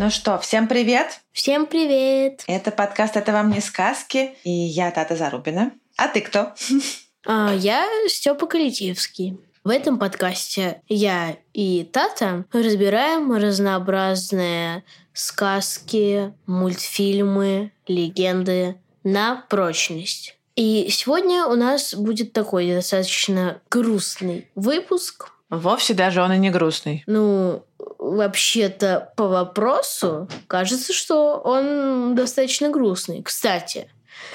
Ну 0.00 0.08
что, 0.08 0.38
всем 0.38 0.66
привет! 0.66 1.20
Всем 1.30 1.66
привет! 1.66 2.42
Это 2.46 2.70
подкаст 2.70 3.18
«Это 3.18 3.32
вам 3.32 3.50
не 3.50 3.60
сказки» 3.60 4.30
и 4.44 4.50
я 4.50 4.90
Тата 4.92 5.14
Зарубина. 5.14 5.72
А 5.98 6.08
ты 6.08 6.22
кто? 6.22 6.54
А, 7.26 7.52
я 7.54 7.86
Степа 8.08 8.46
Калитьевский. 8.46 9.38
В 9.62 9.68
этом 9.68 9.98
подкасте 9.98 10.80
я 10.88 11.36
и 11.52 11.84
Тата 11.84 12.46
разбираем 12.50 13.30
разнообразные 13.30 14.84
сказки, 15.12 16.32
мультфильмы, 16.46 17.70
легенды 17.86 18.76
на 19.04 19.44
прочность. 19.50 20.38
И 20.56 20.88
сегодня 20.88 21.44
у 21.44 21.56
нас 21.56 21.94
будет 21.94 22.32
такой 22.32 22.72
достаточно 22.72 23.60
грустный 23.68 24.48
выпуск. 24.54 25.30
Вовсе 25.50 25.92
даже 25.92 26.22
он 26.22 26.32
и 26.32 26.38
не 26.38 26.48
грустный. 26.48 27.04
Ну, 27.06 27.66
вообще-то 28.00 29.12
по 29.16 29.28
вопросу 29.28 30.28
кажется, 30.46 30.92
что 30.92 31.36
он 31.36 32.14
достаточно 32.14 32.70
грустный. 32.70 33.22
Кстати, 33.22 33.88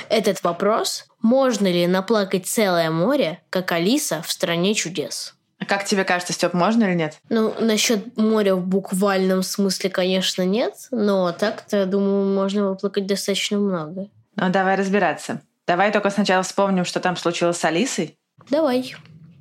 этот 0.10 0.44
вопрос 0.44 1.06
можно 1.22 1.68
ли 1.68 1.88
наплакать 1.88 2.46
целое 2.46 2.92
море, 2.92 3.42
как 3.50 3.72
Алиса 3.72 4.22
в 4.22 4.32
стране 4.32 4.76
чудес? 4.76 5.34
А 5.58 5.66
как 5.66 5.86
тебе 5.86 6.04
кажется, 6.04 6.34
Степ, 6.34 6.54
можно 6.54 6.84
или 6.84 6.94
нет? 6.94 7.18
Ну, 7.30 7.54
насчет 7.60 8.18
моря 8.18 8.56
в 8.56 8.68
буквальном 8.68 9.42
смысле, 9.42 9.90
конечно, 9.90 10.44
нет, 10.44 10.74
но 10.92 11.32
так-то, 11.32 11.78
я 11.78 11.86
думаю, 11.86 12.26
можно 12.26 12.70
выплакать 12.70 13.08
достаточно 13.08 13.58
много. 13.58 14.10
Ну, 14.36 14.50
давай 14.50 14.76
разбираться. 14.76 15.42
Давай 15.66 15.92
только 15.92 16.10
сначала 16.12 16.44
вспомним, 16.44 16.86
что 16.86 17.00
там 17.00 17.16
случилось 17.16 17.58
с 17.58 17.66
Алисой. 17.66 18.18
Давай. 18.50 18.96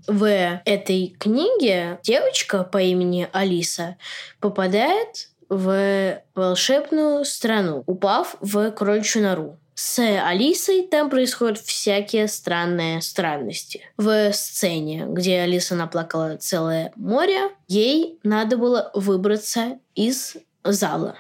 В 0.07 0.29
этой 0.65 1.17
книге 1.19 1.99
девочка 2.03 2.63
по 2.65 2.79
имени 2.79 3.29
Алиса 3.33 3.97
попадает 4.41 5.29
в 5.49 6.23
волшебную 6.35 7.25
страну, 7.25 7.83
упав 7.87 8.37
в 8.41 8.71
кроличью 8.73 9.23
нору. 9.23 9.59
С 9.75 9.99
Алисой 9.99 10.87
там 10.87 11.11
происходят 11.11 11.59
всякие 11.59 12.29
странные 12.29 13.01
странности. 13.01 13.83
В 13.97 14.33
сцене, 14.33 15.07
где 15.09 15.41
Алиса 15.41 15.75
наплакала 15.75 16.37
целое 16.37 16.93
море, 16.95 17.51
ей 17.67 18.21
надо 18.23 18.57
было 18.57 18.91
выбраться 18.95 19.79
из 19.95 20.37
зала. 20.63 21.17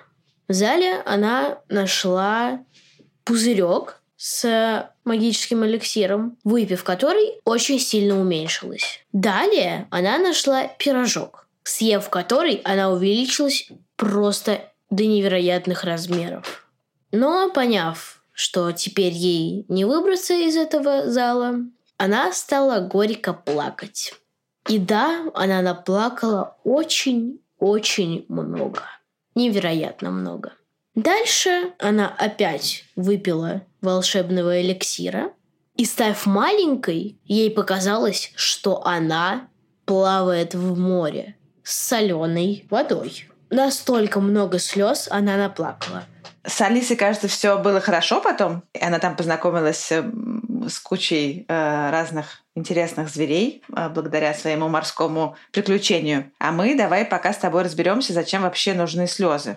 В 0.47 0.53
зале 0.53 1.01
она 1.05 1.59
нашла 1.69 2.61
пузырек 3.25 4.01
с 4.17 4.91
магическим 5.05 5.65
эликсиром, 5.65 6.39
выпив 6.45 6.85
который 6.85 7.41
очень 7.45 7.79
сильно 7.79 8.21
уменьшилась. 8.21 9.05
Далее 9.13 9.87
она 9.91 10.19
нашла 10.19 10.67
пирожок, 10.67 11.49
съев 11.63 12.09
который 12.11 12.61
она 12.65 12.91
увеличилась 12.91 13.69
просто 13.97 14.61
до 14.91 15.07
невероятных 15.07 15.85
размеров. 15.85 16.69
Но 17.13 17.51
поняв, 17.51 18.23
что 18.33 18.73
теперь 18.73 19.13
ей 19.13 19.65
не 19.69 19.85
выбраться 19.85 20.35
из 20.35 20.57
этого 20.57 21.11
зала, 21.11 21.57
она 21.97 22.33
стала 22.33 22.81
горько 22.81 23.33
плакать. 23.33 24.15
И 24.69 24.79
да, 24.79 25.27
она 25.35 25.63
наплакала 25.63 26.57
очень-очень 26.65 28.25
много. 28.29 28.83
Невероятно 29.35 30.11
много. 30.11 30.53
Дальше 30.95 31.73
она 31.79 32.09
опять 32.09 32.85
выпила 32.97 33.63
волшебного 33.85 34.61
эликсира. 34.61 35.33
И 35.77 35.85
став 35.85 36.27
маленькой, 36.27 37.19
ей 37.25 37.51
показалось, 37.51 38.33
что 38.37 38.85
она 38.87 39.49
плавает 39.85 40.55
в 40.55 40.79
море 40.79 41.37
с 41.63 41.77
соленой 41.89 42.67
водой. 42.71 43.29
Настолько 43.51 44.21
много 44.21 44.59
слез 44.59 45.09
она 45.11 45.37
наплакала. 45.37 46.05
С 46.47 46.61
Алисой, 46.61 46.97
кажется, 46.97 47.27
все 47.27 47.59
было 47.59 47.81
хорошо 47.81 48.21
потом. 48.21 48.63
Она 48.79 48.99
там 48.99 49.17
познакомилась 49.17 49.91
э, 49.91 50.05
с 50.69 50.79
кучей 50.79 51.47
э, 51.49 51.91
разных 51.91 52.43
интересных 52.55 53.09
зверей 53.09 53.63
э, 53.75 53.89
благодаря 53.89 54.35
своему 54.35 54.69
морскому 54.69 55.37
приключению. 55.53 56.31
А 56.39 56.53
мы 56.53 56.77
давай 56.77 57.07
пока 57.07 57.33
с 57.33 57.39
тобой 57.39 57.63
разберемся, 57.63 58.13
зачем 58.13 58.43
вообще 58.43 58.75
нужны 58.75 59.07
слезы. 59.07 59.57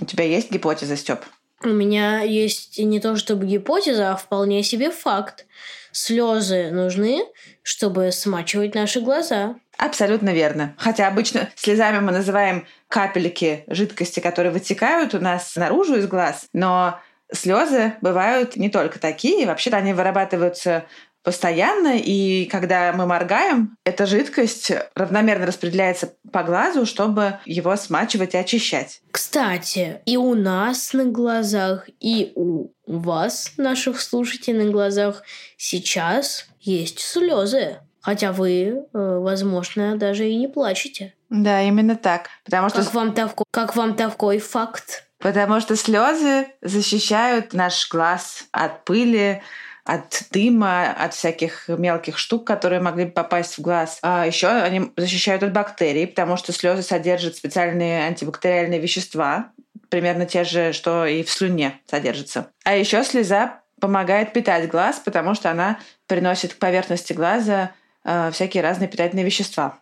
У 0.00 0.04
тебя 0.04 0.24
есть 0.24 0.50
гипотеза, 0.50 0.96
Степ? 0.96 1.20
У 1.62 1.68
меня 1.68 2.20
есть 2.20 2.78
не 2.78 3.00
то 3.00 3.16
чтобы 3.16 3.46
гипотеза, 3.46 4.12
а 4.12 4.16
вполне 4.16 4.62
себе 4.62 4.90
факт. 4.90 5.46
Слезы 5.92 6.70
нужны, 6.70 7.24
чтобы 7.62 8.10
смачивать 8.12 8.74
наши 8.74 9.00
глаза. 9.00 9.56
Абсолютно 9.78 10.30
верно. 10.30 10.74
Хотя 10.76 11.08
обычно 11.08 11.48
слезами 11.54 12.00
мы 12.00 12.12
называем 12.12 12.66
капельки 12.88 13.64
жидкости, 13.66 14.20
которые 14.20 14.52
вытекают 14.52 15.14
у 15.14 15.20
нас 15.20 15.56
наружу 15.56 15.96
из 15.96 16.06
глаз, 16.06 16.46
но 16.52 17.00
слезы 17.32 17.94
бывают 18.00 18.56
не 18.56 18.68
только 18.70 18.98
такие. 18.98 19.46
Вообще-то 19.46 19.76
они 19.76 19.94
вырабатываются 19.94 20.84
постоянно, 21.24 21.96
и 21.96 22.44
когда 22.44 22.92
мы 22.92 23.06
моргаем, 23.06 23.76
эта 23.84 24.06
жидкость 24.06 24.70
равномерно 24.94 25.46
распределяется 25.46 26.12
по 26.30 26.42
глазу, 26.44 26.86
чтобы 26.86 27.38
его 27.46 27.74
смачивать 27.76 28.34
и 28.34 28.38
очищать. 28.38 29.00
Кстати, 29.10 30.00
и 30.06 30.16
у 30.16 30.34
нас 30.34 30.92
на 30.92 31.06
глазах, 31.06 31.88
и 31.98 32.32
у 32.36 32.68
вас, 32.86 33.52
наших 33.56 34.00
слушателей, 34.00 34.64
на 34.64 34.70
глазах 34.70 35.22
сейчас 35.56 36.46
есть 36.60 37.00
слезы. 37.00 37.78
Хотя 38.00 38.32
вы, 38.32 38.50
э, 38.52 38.82
возможно, 38.92 39.96
даже 39.96 40.28
и 40.28 40.36
не 40.36 40.46
плачете. 40.46 41.14
Да, 41.30 41.62
именно 41.62 41.96
так. 41.96 42.28
Потому 42.44 42.68
что, 42.68 42.84
Как 42.84 42.92
вам, 42.92 43.08
тавко- 43.14 43.44
как 43.50 43.76
вам 43.76 43.94
такой 43.96 44.38
факт? 44.38 45.06
потому 45.18 45.58
что 45.62 45.74
слезы 45.74 46.48
защищают 46.60 47.54
наш 47.54 47.88
глаз 47.88 48.44
от 48.52 48.84
пыли, 48.84 49.42
от 49.84 50.24
дыма, 50.30 50.92
от 50.92 51.14
всяких 51.14 51.68
мелких 51.68 52.18
штук, 52.18 52.46
которые 52.46 52.80
могли 52.80 53.04
бы 53.04 53.10
попасть 53.10 53.58
в 53.58 53.60
глаз. 53.60 53.98
А 54.02 54.26
еще 54.26 54.48
они 54.48 54.90
защищают 54.96 55.42
от 55.42 55.52
бактерий, 55.52 56.06
потому 56.06 56.36
что 56.36 56.52
слезы 56.52 56.82
содержат 56.82 57.36
специальные 57.36 58.06
антибактериальные 58.06 58.80
вещества, 58.80 59.52
примерно 59.90 60.24
те 60.26 60.44
же, 60.44 60.72
что 60.72 61.04
и 61.06 61.22
в 61.22 61.30
слюне 61.30 61.80
содержатся. 61.88 62.50
А 62.64 62.74
еще 62.74 63.04
слеза 63.04 63.60
помогает 63.80 64.32
питать 64.32 64.68
глаз, 64.68 65.00
потому 65.04 65.34
что 65.34 65.50
она 65.50 65.78
приносит 66.06 66.54
к 66.54 66.58
поверхности 66.58 67.12
глаза 67.12 67.72
э, 68.04 68.30
всякие 68.32 68.62
разные 68.62 68.88
питательные 68.88 69.26
вещества. 69.26 69.80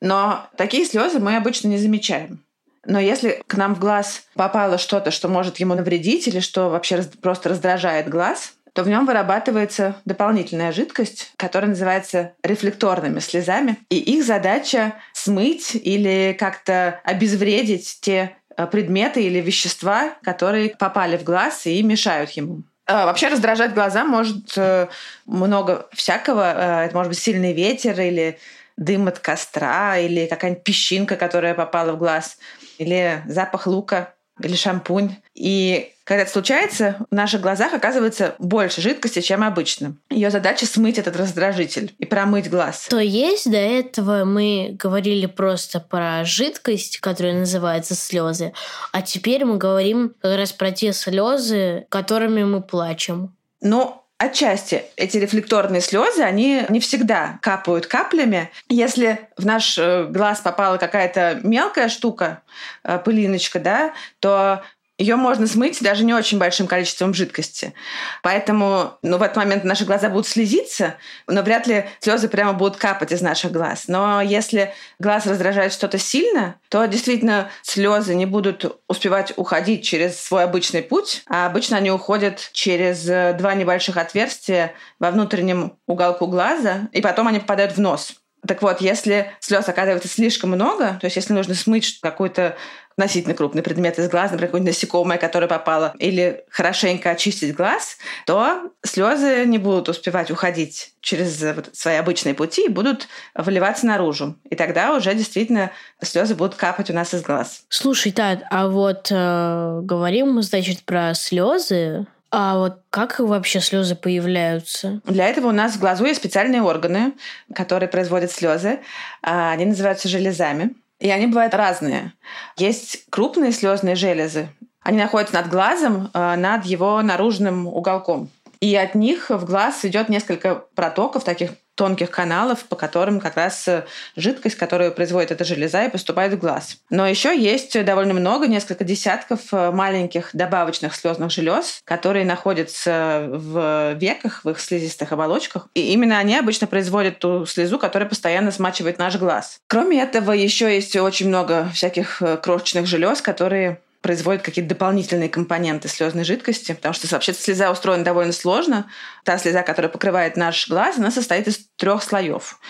Но 0.00 0.46
такие 0.56 0.84
слезы 0.84 1.20
мы 1.20 1.36
обычно 1.36 1.68
не 1.68 1.78
замечаем. 1.78 2.44
Но 2.84 3.00
если 3.00 3.42
к 3.46 3.54
нам 3.54 3.74
в 3.74 3.78
глаз 3.78 4.24
попало 4.34 4.78
что-то, 4.78 5.10
что 5.10 5.28
может 5.28 5.58
ему 5.58 5.74
навредить 5.74 6.28
или 6.28 6.40
что 6.40 6.68
вообще 6.68 6.96
раз- 6.96 7.06
просто 7.06 7.48
раздражает 7.48 8.08
глаз, 8.08 8.55
то 8.76 8.82
в 8.82 8.88
нем 8.88 9.06
вырабатывается 9.06 9.96
дополнительная 10.04 10.70
жидкость, 10.70 11.32
которая 11.38 11.70
называется 11.70 12.34
рефлекторными 12.42 13.20
слезами. 13.20 13.78
И 13.88 13.96
их 13.96 14.22
задача 14.22 14.92
смыть 15.14 15.74
или 15.74 16.36
как-то 16.38 17.00
обезвредить 17.02 17.98
те 18.02 18.36
э, 18.54 18.66
предметы 18.66 19.22
или 19.22 19.40
вещества, 19.40 20.12
которые 20.22 20.76
попали 20.76 21.16
в 21.16 21.24
глаз 21.24 21.64
и 21.64 21.82
мешают 21.82 22.32
ему. 22.32 22.64
А, 22.86 23.06
Вообще 23.06 23.28
раздражать 23.28 23.72
глаза 23.72 24.04
может 24.04 24.52
э, 24.58 24.88
много 25.24 25.88
всякого. 25.94 26.82
Э, 26.82 26.84
Это 26.84 26.94
может 26.94 27.08
быть 27.08 27.18
сильный 27.18 27.54
ветер 27.54 27.98
или 27.98 28.38
дым 28.76 29.08
от 29.08 29.20
костра, 29.20 29.96
или 29.96 30.26
какая-нибудь 30.26 30.64
песчинка, 30.64 31.16
которая 31.16 31.54
попала 31.54 31.92
в 31.92 31.98
глаз, 31.98 32.36
или 32.76 33.22
запах 33.26 33.66
лука, 33.66 34.12
или 34.40 34.54
шампунь. 34.54 35.16
И 35.34 35.92
когда 36.04 36.22
это 36.22 36.30
случается, 36.30 36.96
в 37.10 37.14
наших 37.14 37.40
глазах 37.40 37.74
оказывается 37.74 38.36
больше 38.38 38.80
жидкости, 38.80 39.20
чем 39.20 39.42
обычно. 39.42 39.96
Ее 40.08 40.30
задача 40.30 40.66
смыть 40.66 40.98
этот 40.98 41.16
раздражитель 41.16 41.94
и 41.98 42.06
промыть 42.06 42.48
глаз. 42.48 42.86
То 42.88 43.00
есть 43.00 43.50
до 43.50 43.56
этого 43.56 44.24
мы 44.24 44.76
говорили 44.78 45.26
просто 45.26 45.80
про 45.80 46.24
жидкость, 46.24 46.98
которая 46.98 47.38
называется 47.38 47.94
слезы, 47.94 48.52
а 48.92 49.02
теперь 49.02 49.44
мы 49.44 49.58
говорим 49.58 50.14
как 50.20 50.36
раз 50.36 50.52
про 50.52 50.70
те 50.70 50.92
слезы, 50.92 51.86
которыми 51.88 52.44
мы 52.44 52.62
плачем. 52.62 53.34
Ну, 53.60 54.02
Отчасти 54.18 54.84
эти 54.96 55.18
рефлекторные 55.18 55.82
слезы, 55.82 56.22
они 56.22 56.64
не 56.70 56.80
всегда 56.80 57.38
капают 57.42 57.86
каплями. 57.86 58.50
Если 58.70 59.28
в 59.36 59.44
наш 59.44 59.76
э, 59.76 60.06
глаз 60.08 60.40
попала 60.40 60.78
какая-то 60.78 61.40
мелкая 61.42 61.90
штука, 61.90 62.42
э, 62.82 62.98
пылиночка, 62.98 63.60
да, 63.60 63.92
то 64.20 64.62
ее 64.98 65.16
можно 65.16 65.46
смыть 65.46 65.82
даже 65.82 66.04
не 66.04 66.14
очень 66.14 66.38
большим 66.38 66.66
количеством 66.66 67.12
жидкости. 67.12 67.74
Поэтому 68.22 68.98
ну, 69.02 69.18
в 69.18 69.22
этот 69.22 69.36
момент 69.36 69.64
наши 69.64 69.84
глаза 69.84 70.08
будут 70.08 70.26
слезиться, 70.26 70.94
но 71.26 71.42
вряд 71.42 71.66
ли 71.66 71.84
слезы 72.00 72.28
прямо 72.28 72.54
будут 72.54 72.76
капать 72.76 73.12
из 73.12 73.20
наших 73.20 73.52
глаз. 73.52 73.84
Но 73.88 74.22
если 74.22 74.72
глаз 74.98 75.26
раздражает 75.26 75.72
что-то 75.72 75.98
сильно, 75.98 76.56
то 76.70 76.86
действительно 76.86 77.50
слезы 77.62 78.14
не 78.14 78.26
будут 78.26 78.80
успевать 78.88 79.34
уходить 79.36 79.84
через 79.84 80.18
свой 80.18 80.44
обычный 80.44 80.82
путь, 80.82 81.22
а 81.28 81.46
обычно 81.46 81.76
они 81.76 81.90
уходят 81.90 82.48
через 82.52 83.04
два 83.36 83.54
небольших 83.54 83.98
отверстия 83.98 84.72
во 84.98 85.10
внутреннем 85.10 85.76
уголку 85.86 86.26
глаза, 86.26 86.88
и 86.92 87.02
потом 87.02 87.28
они 87.28 87.40
попадают 87.40 87.76
в 87.76 87.80
нос. 87.80 88.14
Так 88.46 88.62
вот, 88.62 88.80
если 88.80 89.32
слез 89.40 89.68
оказывается 89.68 90.08
слишком 90.08 90.50
много, 90.50 90.98
то 91.00 91.06
есть 91.06 91.16
если 91.16 91.32
нужно 91.32 91.54
смыть 91.54 91.98
какой-то 92.00 92.56
относительно 92.96 93.34
крупный 93.34 93.62
предмет 93.62 93.98
из 93.98 94.08
глаза, 94.08 94.32
например, 94.32 94.48
какое-нибудь 94.48 94.74
насекомое, 94.74 95.18
которое 95.18 95.48
попало, 95.48 95.94
или 95.98 96.44
хорошенько 96.48 97.10
очистить 97.10 97.54
глаз, 97.54 97.98
то 98.24 98.70
слезы 98.82 99.44
не 99.44 99.58
будут 99.58 99.90
успевать 99.90 100.30
уходить 100.30 100.94
через 101.00 101.44
свои 101.74 101.96
обычные 101.96 102.34
пути 102.34 102.66
и 102.66 102.68
будут 102.68 103.08
выливаться 103.34 103.86
наружу. 103.86 104.36
И 104.48 104.56
тогда 104.56 104.94
уже 104.94 105.14
действительно 105.14 105.72
слезы 106.02 106.34
будут 106.34 106.54
капать 106.54 106.90
у 106.90 106.94
нас 106.94 107.12
из 107.12 107.22
глаз. 107.22 107.64
Слушай, 107.68 108.12
Тат, 108.12 108.44
а 108.50 108.68
вот 108.68 109.08
э, 109.10 109.80
говорим 109.82 110.32
мы, 110.32 110.42
значит, 110.42 110.82
про 110.84 111.12
слезы. 111.14 112.06
А 112.30 112.56
вот 112.56 112.80
как 112.90 113.20
вообще 113.20 113.60
слезы 113.60 113.94
появляются? 113.94 115.00
Для 115.04 115.28
этого 115.28 115.48
у 115.48 115.52
нас 115.52 115.74
в 115.74 115.80
глазу 115.80 116.04
есть 116.06 116.18
специальные 116.18 116.62
органы, 116.62 117.12
которые 117.54 117.88
производят 117.88 118.32
слезы. 118.32 118.80
А, 119.22 119.52
они 119.52 119.66
называются 119.66 120.08
железами. 120.08 120.74
И 120.98 121.10
они 121.10 121.26
бывают 121.26 121.54
разные. 121.54 122.12
Есть 122.56 123.04
крупные 123.10 123.52
слезные 123.52 123.96
железы. 123.96 124.48
Они 124.82 124.98
находятся 124.98 125.34
над 125.34 125.48
глазом, 125.48 126.10
э, 126.14 126.36
над 126.36 126.64
его 126.64 127.02
наружным 127.02 127.66
уголком. 127.66 128.30
И 128.60 128.74
от 128.74 128.94
них 128.94 129.30
в 129.30 129.44
глаз 129.44 129.84
идет 129.84 130.08
несколько 130.08 130.54
протоков, 130.74 131.24
таких 131.24 131.50
тонких 131.76 132.10
каналов, 132.10 132.64
по 132.64 132.74
которым 132.74 133.20
как 133.20 133.36
раз 133.36 133.68
э, 133.68 133.84
жидкость, 134.16 134.56
которую 134.56 134.92
производит 134.92 135.30
эта 135.30 135.44
железа, 135.44 135.84
и 135.84 135.90
поступает 135.90 136.32
в 136.32 136.38
глаз. 136.38 136.78
Но 136.90 137.06
еще 137.06 137.38
есть 137.38 137.84
довольно 137.84 138.14
много, 138.14 138.48
несколько 138.48 138.82
десятков 138.82 139.52
э, 139.52 139.70
маленьких 139.70 140.30
добавочных 140.32 140.94
слезных 140.94 141.30
желез, 141.30 141.80
которые 141.84 142.24
находятся 142.24 143.26
в 143.28 143.94
веках, 143.94 144.44
в 144.44 144.50
их 144.50 144.58
слизистых 144.58 145.12
оболочках. 145.12 145.68
И 145.74 145.92
именно 145.92 146.18
они 146.18 146.36
обычно 146.36 146.66
производят 146.66 147.18
ту 147.18 147.46
слезу, 147.46 147.78
которая 147.78 148.08
постоянно 148.08 148.50
смачивает 148.50 148.98
наш 148.98 149.16
глаз. 149.16 149.60
Кроме 149.68 150.02
этого, 150.02 150.32
еще 150.32 150.74
есть 150.74 150.96
очень 150.96 151.28
много 151.28 151.68
всяких 151.74 152.22
э, 152.22 152.38
крошечных 152.38 152.86
желез, 152.86 153.20
которые 153.20 153.80
производят 154.06 154.42
какие-то 154.42 154.68
дополнительные 154.68 155.28
компоненты 155.28 155.88
слезной 155.88 156.22
жидкости, 156.22 156.70
потому 156.70 156.94
что 156.94 157.08
вообще 157.08 157.32
слеза 157.34 157.72
устроена 157.72 158.04
довольно 158.04 158.32
сложно. 158.32 158.88
Та 159.24 159.36
слеза, 159.36 159.64
которая 159.64 159.90
покрывает 159.90 160.36
наш 160.36 160.68
глаз, 160.68 160.96
она 160.98 161.10
состоит 161.10 161.48
из 161.48 161.66
трех 161.74 162.04
слоев. 162.04 162.60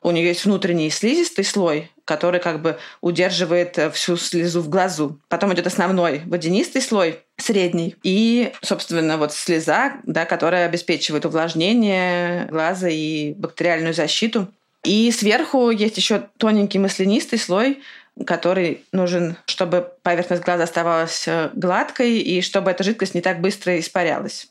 У 0.00 0.12
нее 0.12 0.28
есть 0.28 0.44
внутренний 0.44 0.88
слизистый 0.90 1.44
слой, 1.44 1.90
который 2.04 2.38
как 2.38 2.62
бы 2.62 2.78
удерживает 3.00 3.78
э, 3.78 3.90
всю 3.90 4.16
слезу 4.16 4.60
в 4.60 4.68
глазу. 4.68 5.18
Потом 5.28 5.52
идет 5.52 5.66
основной 5.66 6.22
водянистый 6.24 6.82
слой, 6.82 7.18
средний. 7.36 7.96
И, 8.04 8.52
собственно, 8.62 9.18
вот 9.18 9.32
слеза, 9.32 9.94
да, 10.04 10.24
которая 10.24 10.66
обеспечивает 10.66 11.26
увлажнение 11.26 12.46
глаза 12.46 12.88
и 12.88 13.34
бактериальную 13.34 13.92
защиту. 13.92 14.46
И 14.84 15.10
сверху 15.10 15.70
есть 15.70 15.96
еще 15.96 16.28
тоненький 16.38 16.78
маслянистый 16.78 17.40
слой, 17.40 17.80
который 18.26 18.84
нужен, 18.92 19.36
чтобы 19.46 19.92
поверхность 20.02 20.42
глаза 20.42 20.64
оставалась 20.64 21.26
э, 21.26 21.50
гладкой 21.54 22.18
и 22.18 22.42
чтобы 22.42 22.70
эта 22.70 22.84
жидкость 22.84 23.14
не 23.14 23.20
так 23.20 23.40
быстро 23.40 23.78
испарялась. 23.78 24.48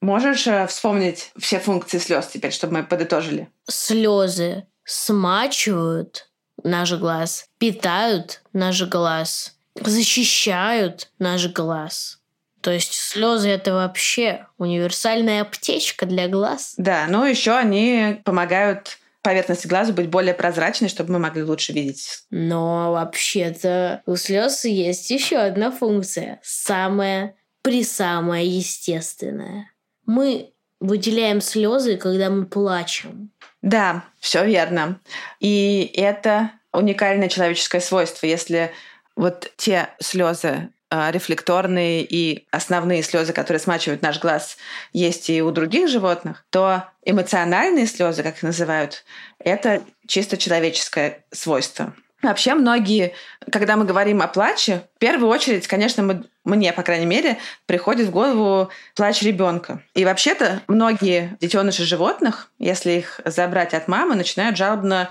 Можешь 0.00 0.46
э, 0.46 0.66
вспомнить 0.66 1.32
все 1.38 1.58
функции 1.58 1.98
слез 1.98 2.28
теперь, 2.28 2.52
чтобы 2.52 2.74
мы 2.74 2.82
подытожили? 2.84 3.48
Слезы 3.68 4.66
смачивают 4.84 6.28
наш 6.62 6.92
глаз, 6.92 7.46
питают 7.58 8.42
наш 8.52 8.82
глаз, 8.84 9.56
защищают 9.74 11.10
наш 11.18 11.48
глаз. 11.48 12.18
То 12.60 12.72
есть 12.72 12.92
слезы 12.92 13.48
это 13.48 13.72
вообще 13.72 14.46
универсальная 14.58 15.42
аптечка 15.42 16.06
для 16.06 16.28
глаз. 16.28 16.74
Да, 16.76 17.06
но 17.08 17.26
еще 17.26 17.52
они 17.52 18.20
помогают 18.24 18.98
поверхности 19.22 19.66
глаза 19.66 19.92
быть 19.92 20.08
более 20.08 20.34
прозрачной, 20.34 20.88
чтобы 20.88 21.12
мы 21.12 21.18
могли 21.18 21.42
лучше 21.42 21.72
видеть. 21.72 22.24
Но 22.30 22.92
вообще-то 22.92 24.02
у 24.06 24.16
слез 24.16 24.64
есть 24.64 25.10
еще 25.10 25.36
одна 25.38 25.70
функция, 25.70 26.40
самая 26.42 27.34
присамая 27.62 28.44
естественная. 28.44 29.70
Мы 30.06 30.52
выделяем 30.80 31.40
слезы, 31.40 31.96
когда 31.96 32.30
мы 32.30 32.46
плачем. 32.46 33.32
Да, 33.62 34.04
все 34.20 34.44
верно. 34.44 35.00
И 35.40 35.90
это 35.94 36.52
уникальное 36.72 37.28
человеческое 37.28 37.80
свойство. 37.80 38.26
Если 38.26 38.70
вот 39.16 39.52
те 39.56 39.90
слезы, 40.00 40.70
рефлекторные 40.90 42.02
и 42.02 42.46
основные 42.50 43.02
слезы, 43.02 43.32
которые 43.32 43.60
смачивают 43.60 44.02
наш 44.02 44.20
глаз, 44.20 44.56
есть 44.92 45.28
и 45.30 45.42
у 45.42 45.50
других 45.50 45.88
животных, 45.88 46.44
то 46.50 46.84
эмоциональные 47.04 47.86
слезы, 47.86 48.22
как 48.22 48.36
их 48.36 48.42
называют, 48.42 49.04
это 49.38 49.82
чисто 50.06 50.36
человеческое 50.36 51.24
свойство. 51.30 51.94
Вообще 52.20 52.54
многие, 52.54 53.14
когда 53.52 53.76
мы 53.76 53.84
говорим 53.84 54.22
о 54.22 54.26
плаче, 54.26 54.82
в 54.96 54.98
первую 54.98 55.30
очередь, 55.30 55.68
конечно, 55.68 56.02
мы, 56.02 56.24
мне, 56.44 56.72
по 56.72 56.82
крайней 56.82 57.06
мере, 57.06 57.38
приходит 57.66 58.08
в 58.08 58.10
голову 58.10 58.70
плач 58.96 59.22
ребенка. 59.22 59.82
И 59.94 60.04
вообще-то 60.04 60.62
многие 60.66 61.36
детеныши 61.40 61.84
животных, 61.84 62.50
если 62.58 62.92
их 62.92 63.20
забрать 63.24 63.72
от 63.72 63.86
мамы, 63.86 64.16
начинают 64.16 64.56
жалобно 64.56 65.10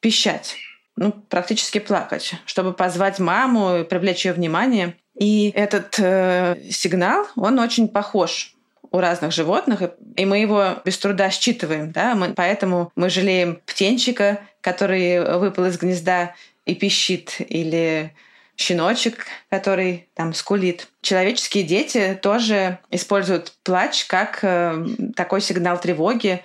пищать 0.00 0.56
ну, 0.96 1.12
практически 1.12 1.78
плакать, 1.78 2.34
чтобы 2.44 2.72
позвать 2.72 3.18
маму 3.18 3.78
и 3.78 3.84
привлечь 3.84 4.26
ее 4.26 4.32
внимание. 4.32 4.96
И 5.18 5.52
этот 5.54 5.96
э, 5.98 6.56
сигнал, 6.70 7.26
он 7.36 7.58
очень 7.58 7.88
похож 7.88 8.54
у 8.90 8.98
разных 8.98 9.32
животных, 9.32 9.82
и 10.16 10.24
мы 10.24 10.38
его 10.38 10.76
без 10.84 10.98
труда 10.98 11.30
считываем. 11.30 11.92
Да? 11.92 12.14
Мы, 12.14 12.34
поэтому 12.34 12.92
мы 12.94 13.08
жалеем 13.08 13.60
птенчика, 13.66 14.40
который 14.60 15.38
выпал 15.38 15.64
из 15.66 15.78
гнезда 15.78 16.34
и 16.66 16.74
пищит, 16.74 17.36
или 17.40 18.12
щеночек, 18.56 19.26
который 19.50 20.08
там 20.14 20.34
скулит. 20.34 20.88
Человеческие 21.00 21.64
дети 21.64 22.18
тоже 22.20 22.78
используют 22.90 23.52
плач 23.62 24.04
как 24.04 24.40
э, 24.42 24.86
такой 25.16 25.40
сигнал 25.40 25.80
тревоги, 25.80 26.42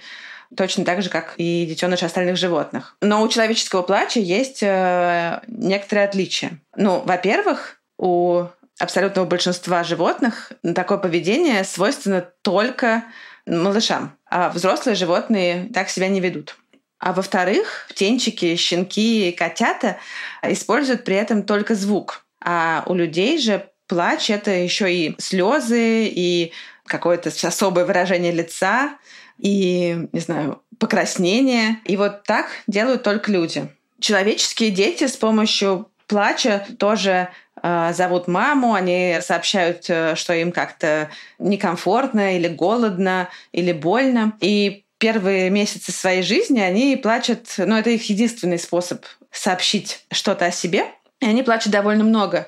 точно 0.55 0.85
так 0.85 1.01
же, 1.01 1.09
как 1.09 1.33
и 1.37 1.65
детеныши 1.65 2.05
остальных 2.05 2.37
животных. 2.37 2.95
Но 3.01 3.21
у 3.21 3.27
человеческого 3.27 3.81
плача 3.81 4.19
есть 4.19 4.59
э, 4.61 5.41
некоторые 5.47 6.05
отличия. 6.05 6.59
Ну, 6.75 7.01
во-первых, 7.05 7.81
у 7.97 8.45
абсолютного 8.79 9.25
большинства 9.25 9.83
животных 9.83 10.51
такое 10.75 10.97
поведение 10.97 11.63
свойственно 11.63 12.21
только 12.41 13.03
малышам, 13.45 14.17
а 14.29 14.49
взрослые 14.49 14.95
животные 14.95 15.69
так 15.73 15.89
себя 15.89 16.07
не 16.07 16.19
ведут. 16.19 16.57
А 16.99 17.13
во-вторых, 17.13 17.87
птенчики, 17.89 18.55
щенки, 18.55 19.31
котята 19.31 19.97
используют 20.41 21.03
при 21.03 21.15
этом 21.15 21.43
только 21.43 21.75
звук. 21.75 22.25
А 22.43 22.83
у 22.87 22.95
людей 22.95 23.37
же 23.37 23.69
плач— 23.87 24.29
это 24.31 24.51
еще 24.51 24.93
и 24.93 25.15
слезы, 25.19 26.07
и 26.07 26.51
какое-то 26.85 27.29
особое 27.29 27.85
выражение 27.85 28.31
лица, 28.31 28.97
и, 29.37 30.07
не 30.11 30.19
знаю, 30.19 30.63
покраснение. 30.79 31.79
И 31.85 31.97
вот 31.97 32.23
так 32.23 32.47
делают 32.65 33.03
только 33.03 33.31
люди. 33.31 33.69
Человеческие 33.99 34.71
дети 34.71 35.07
с 35.07 35.15
помощью 35.15 35.89
плача 36.07 36.65
тоже 36.79 37.29
э, 37.61 37.93
зовут 37.93 38.27
маму, 38.27 38.73
они 38.73 39.19
сообщают, 39.21 39.85
э, 39.89 40.15
что 40.15 40.33
им 40.33 40.51
как-то 40.51 41.09
некомфортно 41.39 42.37
или 42.37 42.47
голодно 42.47 43.29
или 43.51 43.71
больно. 43.71 44.33
И 44.39 44.85
первые 44.97 45.49
месяцы 45.49 45.91
своей 45.91 46.23
жизни 46.23 46.59
они 46.59 46.95
плачут, 46.95 47.47
ну 47.57 47.77
это 47.77 47.89
их 47.89 48.09
единственный 48.09 48.59
способ 48.59 49.05
сообщить 49.31 50.05
что-то 50.11 50.45
о 50.45 50.51
себе. 50.51 50.85
И 51.19 51.25
они 51.25 51.43
плачут 51.43 51.71
довольно 51.71 52.03
много. 52.03 52.47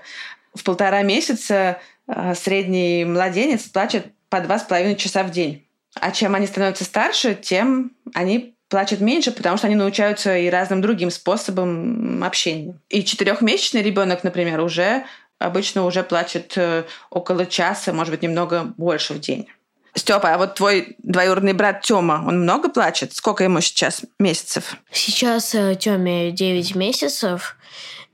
В 0.54 0.64
полтора 0.64 1.02
месяца 1.04 1.80
э, 2.08 2.34
средний 2.36 3.06
младенец 3.06 3.64
плачет 3.64 4.08
по 4.30 4.42
два 4.42 4.60
с 4.60 4.64
половиной 4.64 4.96
часа 4.96 5.24
в 5.24 5.32
день. 5.32 5.66
А 5.96 6.12
чем 6.12 6.36
они 6.36 6.48
становятся 6.48 6.84
старше, 6.84 7.36
тем 7.36 7.92
они 8.14 8.56
плачут 8.70 9.02
меньше, 9.02 9.32
потому 9.32 9.58
что 9.58 9.68
они 9.68 9.76
научаются 9.76 10.38
и 10.38 10.50
разным 10.50 10.82
другим 10.82 11.12
способам 11.12 12.24
общения. 12.24 12.76
И 12.90 13.04
четырехмесячный 13.04 13.82
ребенок, 13.82 14.24
например, 14.24 14.62
уже 14.62 15.04
обычно 15.40 15.86
уже 15.86 16.04
плачет 16.04 16.54
э, 16.56 16.84
около 17.10 17.46
часа, 17.46 17.92
может 17.92 18.12
быть, 18.12 18.22
немного 18.22 18.74
больше 18.78 19.14
в 19.14 19.20
день. 19.20 19.48
Степа, 19.96 20.34
а 20.34 20.38
вот 20.38 20.56
твой 20.56 20.96
двоюродный 21.00 21.54
брат 21.54 21.82
Тёма, 21.82 22.24
он 22.26 22.44
много 22.44 22.70
плачет? 22.70 23.14
Сколько 23.14 23.44
ему 23.44 23.60
сейчас 23.60 24.04
месяцев? 24.20 24.78
Сейчас 24.92 25.56
э, 25.56 25.76
Тёме 25.76 26.32
9 26.32 26.76
месяцев. 26.76 27.58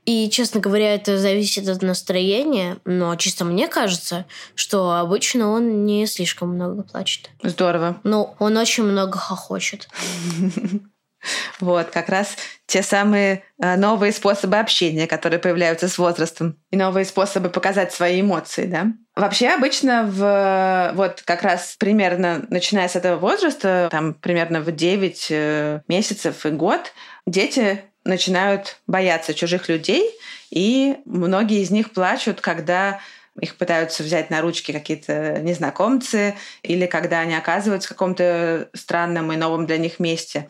И, 0.06 0.30
честно 0.30 0.60
говоря, 0.60 0.94
это 0.94 1.18
зависит 1.18 1.68
от 1.68 1.82
настроения, 1.82 2.78
но 2.84 3.16
чисто 3.16 3.44
мне 3.44 3.66
кажется, 3.66 4.24
что 4.54 4.92
обычно 4.92 5.50
он 5.50 5.84
не 5.84 6.06
слишком 6.06 6.50
много 6.50 6.84
плачет. 6.84 7.30
Здорово. 7.42 7.98
Ну, 8.04 8.34
он 8.38 8.56
очень 8.56 8.84
много 8.84 9.18
хохочет. 9.18 9.88
Вот, 11.58 11.88
как 11.90 12.08
раз 12.08 12.36
те 12.66 12.82
самые 12.82 13.42
э, 13.60 13.74
новые 13.76 14.12
способы 14.12 14.58
общения, 14.58 15.08
которые 15.08 15.40
появляются 15.40 15.88
с 15.88 15.98
возрастом, 15.98 16.56
и 16.70 16.76
новые 16.76 17.04
способы 17.04 17.48
показать 17.48 17.92
свои 17.92 18.20
эмоции, 18.20 18.66
да. 18.66 18.92
Вообще 19.16 19.48
обычно 19.48 20.04
в 20.04 20.92
вот 20.94 21.22
как 21.24 21.42
раз 21.42 21.74
примерно 21.78 22.46
начиная 22.50 22.86
с 22.86 22.94
этого 22.94 23.16
возраста, 23.16 23.88
там 23.90 24.14
примерно 24.14 24.60
в 24.60 24.70
9 24.70 25.26
э, 25.30 25.80
месяцев 25.88 26.46
и 26.46 26.50
год, 26.50 26.92
дети 27.26 27.82
начинают 28.06 28.78
бояться 28.86 29.34
чужих 29.34 29.68
людей, 29.68 30.10
и 30.50 30.96
многие 31.04 31.60
из 31.60 31.70
них 31.70 31.92
плачут, 31.92 32.40
когда 32.40 33.00
их 33.40 33.56
пытаются 33.56 34.02
взять 34.02 34.30
на 34.30 34.40
ручки 34.40 34.72
какие-то 34.72 35.40
незнакомцы, 35.40 36.34
или 36.62 36.86
когда 36.86 37.20
они 37.20 37.34
оказываются 37.34 37.88
в 37.88 37.92
каком-то 37.92 38.70
странном 38.72 39.32
и 39.32 39.36
новом 39.36 39.66
для 39.66 39.76
них 39.76 39.98
месте. 39.98 40.48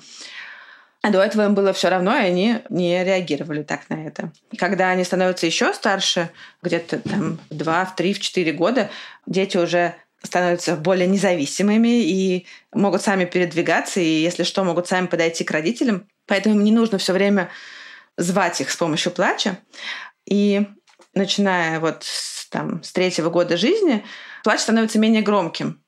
А 1.02 1.10
до 1.10 1.22
этого 1.22 1.44
им 1.44 1.54
было 1.54 1.72
все 1.72 1.88
равно, 1.88 2.16
и 2.16 2.22
они 2.22 2.58
не 2.68 3.04
реагировали 3.04 3.62
так 3.62 3.88
на 3.90 4.06
это. 4.06 4.32
Когда 4.58 4.90
они 4.90 5.04
становятся 5.04 5.46
еще 5.46 5.72
старше, 5.72 6.30
где-то 6.62 6.98
там 6.98 7.38
в 7.48 7.54
2, 7.54 7.84
в 7.84 7.96
3, 7.96 8.12
в 8.12 8.20
4 8.20 8.52
года, 8.52 8.90
дети 9.24 9.56
уже 9.56 9.94
становятся 10.22 10.76
более 10.76 11.06
независимыми 11.06 12.02
и 12.02 12.46
могут 12.72 13.02
сами 13.02 13.24
передвигаться, 13.24 14.00
и 14.00 14.22
если 14.22 14.42
что, 14.42 14.64
могут 14.64 14.88
сами 14.88 15.06
подойти 15.06 15.44
к 15.44 15.50
родителям. 15.50 16.08
Поэтому 16.26 16.56
им 16.56 16.64
не 16.64 16.72
нужно 16.72 16.98
все 16.98 17.12
время 17.12 17.50
звать 18.16 18.60
их 18.60 18.70
с 18.70 18.76
помощью 18.76 19.12
плача. 19.12 19.58
И 20.26 20.66
начиная 21.14 21.80
вот 21.80 22.02
с, 22.02 22.48
там, 22.48 22.82
с 22.82 22.92
третьего 22.92 23.30
года 23.30 23.56
жизни, 23.56 24.04
плач 24.42 24.60
становится 24.60 24.98
менее 24.98 25.22
громким. 25.22 25.82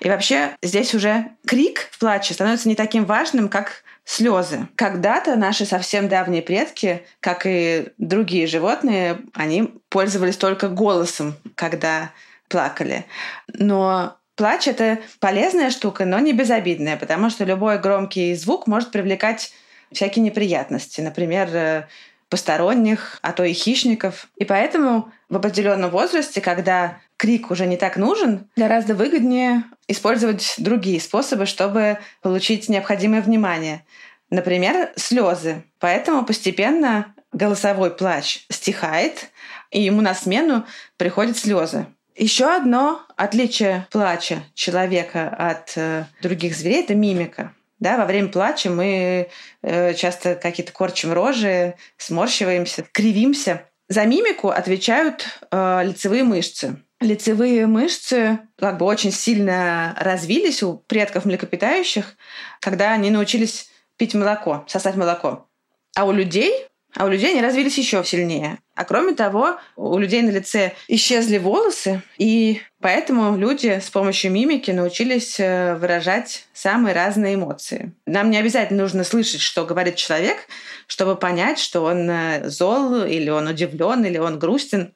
И 0.00 0.08
вообще 0.08 0.56
здесь 0.62 0.94
уже 0.94 1.30
крик 1.46 1.88
в 1.90 1.98
плаче 1.98 2.34
становится 2.34 2.68
не 2.68 2.74
таким 2.74 3.04
важным, 3.04 3.48
как 3.48 3.82
слезы. 4.04 4.68
Когда-то 4.76 5.36
наши 5.36 5.66
совсем 5.66 6.08
давние 6.08 6.40
предки, 6.40 7.06
как 7.20 7.42
и 7.44 7.88
другие 7.98 8.46
животные, 8.46 9.20
они 9.34 9.74
пользовались 9.90 10.38
только 10.38 10.68
голосом, 10.68 11.34
когда 11.54 12.12
плакали. 12.48 13.06
Но 13.52 14.16
плач— 14.36 14.66
это 14.68 14.98
полезная 15.20 15.70
штука, 15.70 16.04
но 16.04 16.18
не 16.18 16.32
безобидная, 16.32 16.96
потому 16.96 17.30
что 17.30 17.44
любой 17.44 17.78
громкий 17.78 18.34
звук 18.34 18.66
может 18.66 18.90
привлекать 18.90 19.52
всякие 19.92 20.24
неприятности. 20.24 21.00
Например, 21.00 21.48
э, 21.52 21.86
посторонних, 22.28 23.18
а 23.22 23.32
то 23.32 23.44
и 23.44 23.52
хищников. 23.52 24.28
И 24.36 24.44
поэтому 24.44 25.10
в 25.28 25.36
определенном 25.36 25.90
возрасте, 25.90 26.40
когда 26.40 26.98
крик 27.16 27.50
уже 27.50 27.66
не 27.66 27.76
так 27.76 27.96
нужен, 27.96 28.50
гораздо 28.56 28.94
выгоднее 28.94 29.64
использовать 29.88 30.54
другие 30.58 31.00
способы, 31.00 31.46
чтобы 31.46 31.98
получить 32.22 32.68
необходимое 32.68 33.22
внимание. 33.22 33.84
Например, 34.30 34.92
слезы. 34.96 35.64
Поэтому 35.78 36.24
постепенно 36.24 37.14
голосовой 37.32 37.90
плач 37.90 38.44
стихает, 38.50 39.30
и 39.70 39.80
ему 39.80 40.00
на 40.02 40.14
смену 40.14 40.64
приходят 40.96 41.36
слезы. 41.36 41.86
Еще 42.18 42.52
одно 42.52 43.02
отличие 43.16 43.86
плача 43.92 44.42
человека 44.52 45.28
от 45.28 45.74
э, 45.76 46.04
других 46.20 46.56
зверей– 46.56 46.82
это 46.82 46.96
мимика. 46.96 47.54
Да, 47.78 47.96
во 47.96 48.06
время 48.06 48.26
плача 48.26 48.70
мы 48.70 49.28
э, 49.62 49.94
часто 49.94 50.34
какие-то 50.34 50.72
корчим 50.72 51.12
рожи, 51.12 51.76
сморщиваемся, 51.96 52.84
кривимся. 52.90 53.66
За 53.88 54.04
мимику 54.04 54.48
отвечают 54.48 55.28
э, 55.52 55.82
лицевые 55.84 56.24
мышцы. 56.24 56.82
Лицевые 56.98 57.68
мышцы 57.68 58.40
как 58.58 58.78
бы 58.78 58.86
очень 58.86 59.12
сильно 59.12 59.94
развились 59.96 60.64
у 60.64 60.76
предков 60.76 61.24
млекопитающих, 61.24 62.16
когда 62.60 62.94
они 62.94 63.10
научились 63.10 63.70
пить 63.96 64.14
молоко, 64.14 64.64
сосать 64.66 64.96
молоко. 64.96 65.46
А 65.94 66.04
у 66.04 66.10
людей 66.10 66.66
а 66.94 67.04
у 67.04 67.08
людей 67.08 67.32
они 67.32 67.42
развились 67.42 67.76
еще 67.76 68.02
сильнее. 68.04 68.58
А 68.74 68.84
кроме 68.84 69.14
того, 69.14 69.58
у 69.76 69.98
людей 69.98 70.22
на 70.22 70.30
лице 70.30 70.72
исчезли 70.88 71.38
волосы, 71.38 72.02
и 72.16 72.62
поэтому 72.80 73.36
люди 73.36 73.80
с 73.82 73.90
помощью 73.90 74.32
мимики 74.32 74.70
научились 74.70 75.38
э, 75.38 75.74
выражать 75.74 76.46
самые 76.54 76.94
разные 76.94 77.34
эмоции. 77.34 77.92
Нам 78.06 78.30
не 78.30 78.38
обязательно 78.38 78.82
нужно 78.82 79.04
слышать, 79.04 79.40
что 79.40 79.66
говорит 79.66 79.96
человек, 79.96 80.38
чтобы 80.86 81.16
понять, 81.16 81.58
что 81.58 81.82
он 81.82 82.08
э, 82.08 82.48
зол, 82.48 83.04
или 83.04 83.28
он 83.28 83.48
удивлен, 83.48 84.04
или 84.04 84.18
он 84.18 84.38
грустен, 84.38 84.94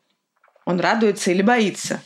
он 0.64 0.80
радуется 0.80 1.30
или 1.30 1.42
боится. 1.42 2.00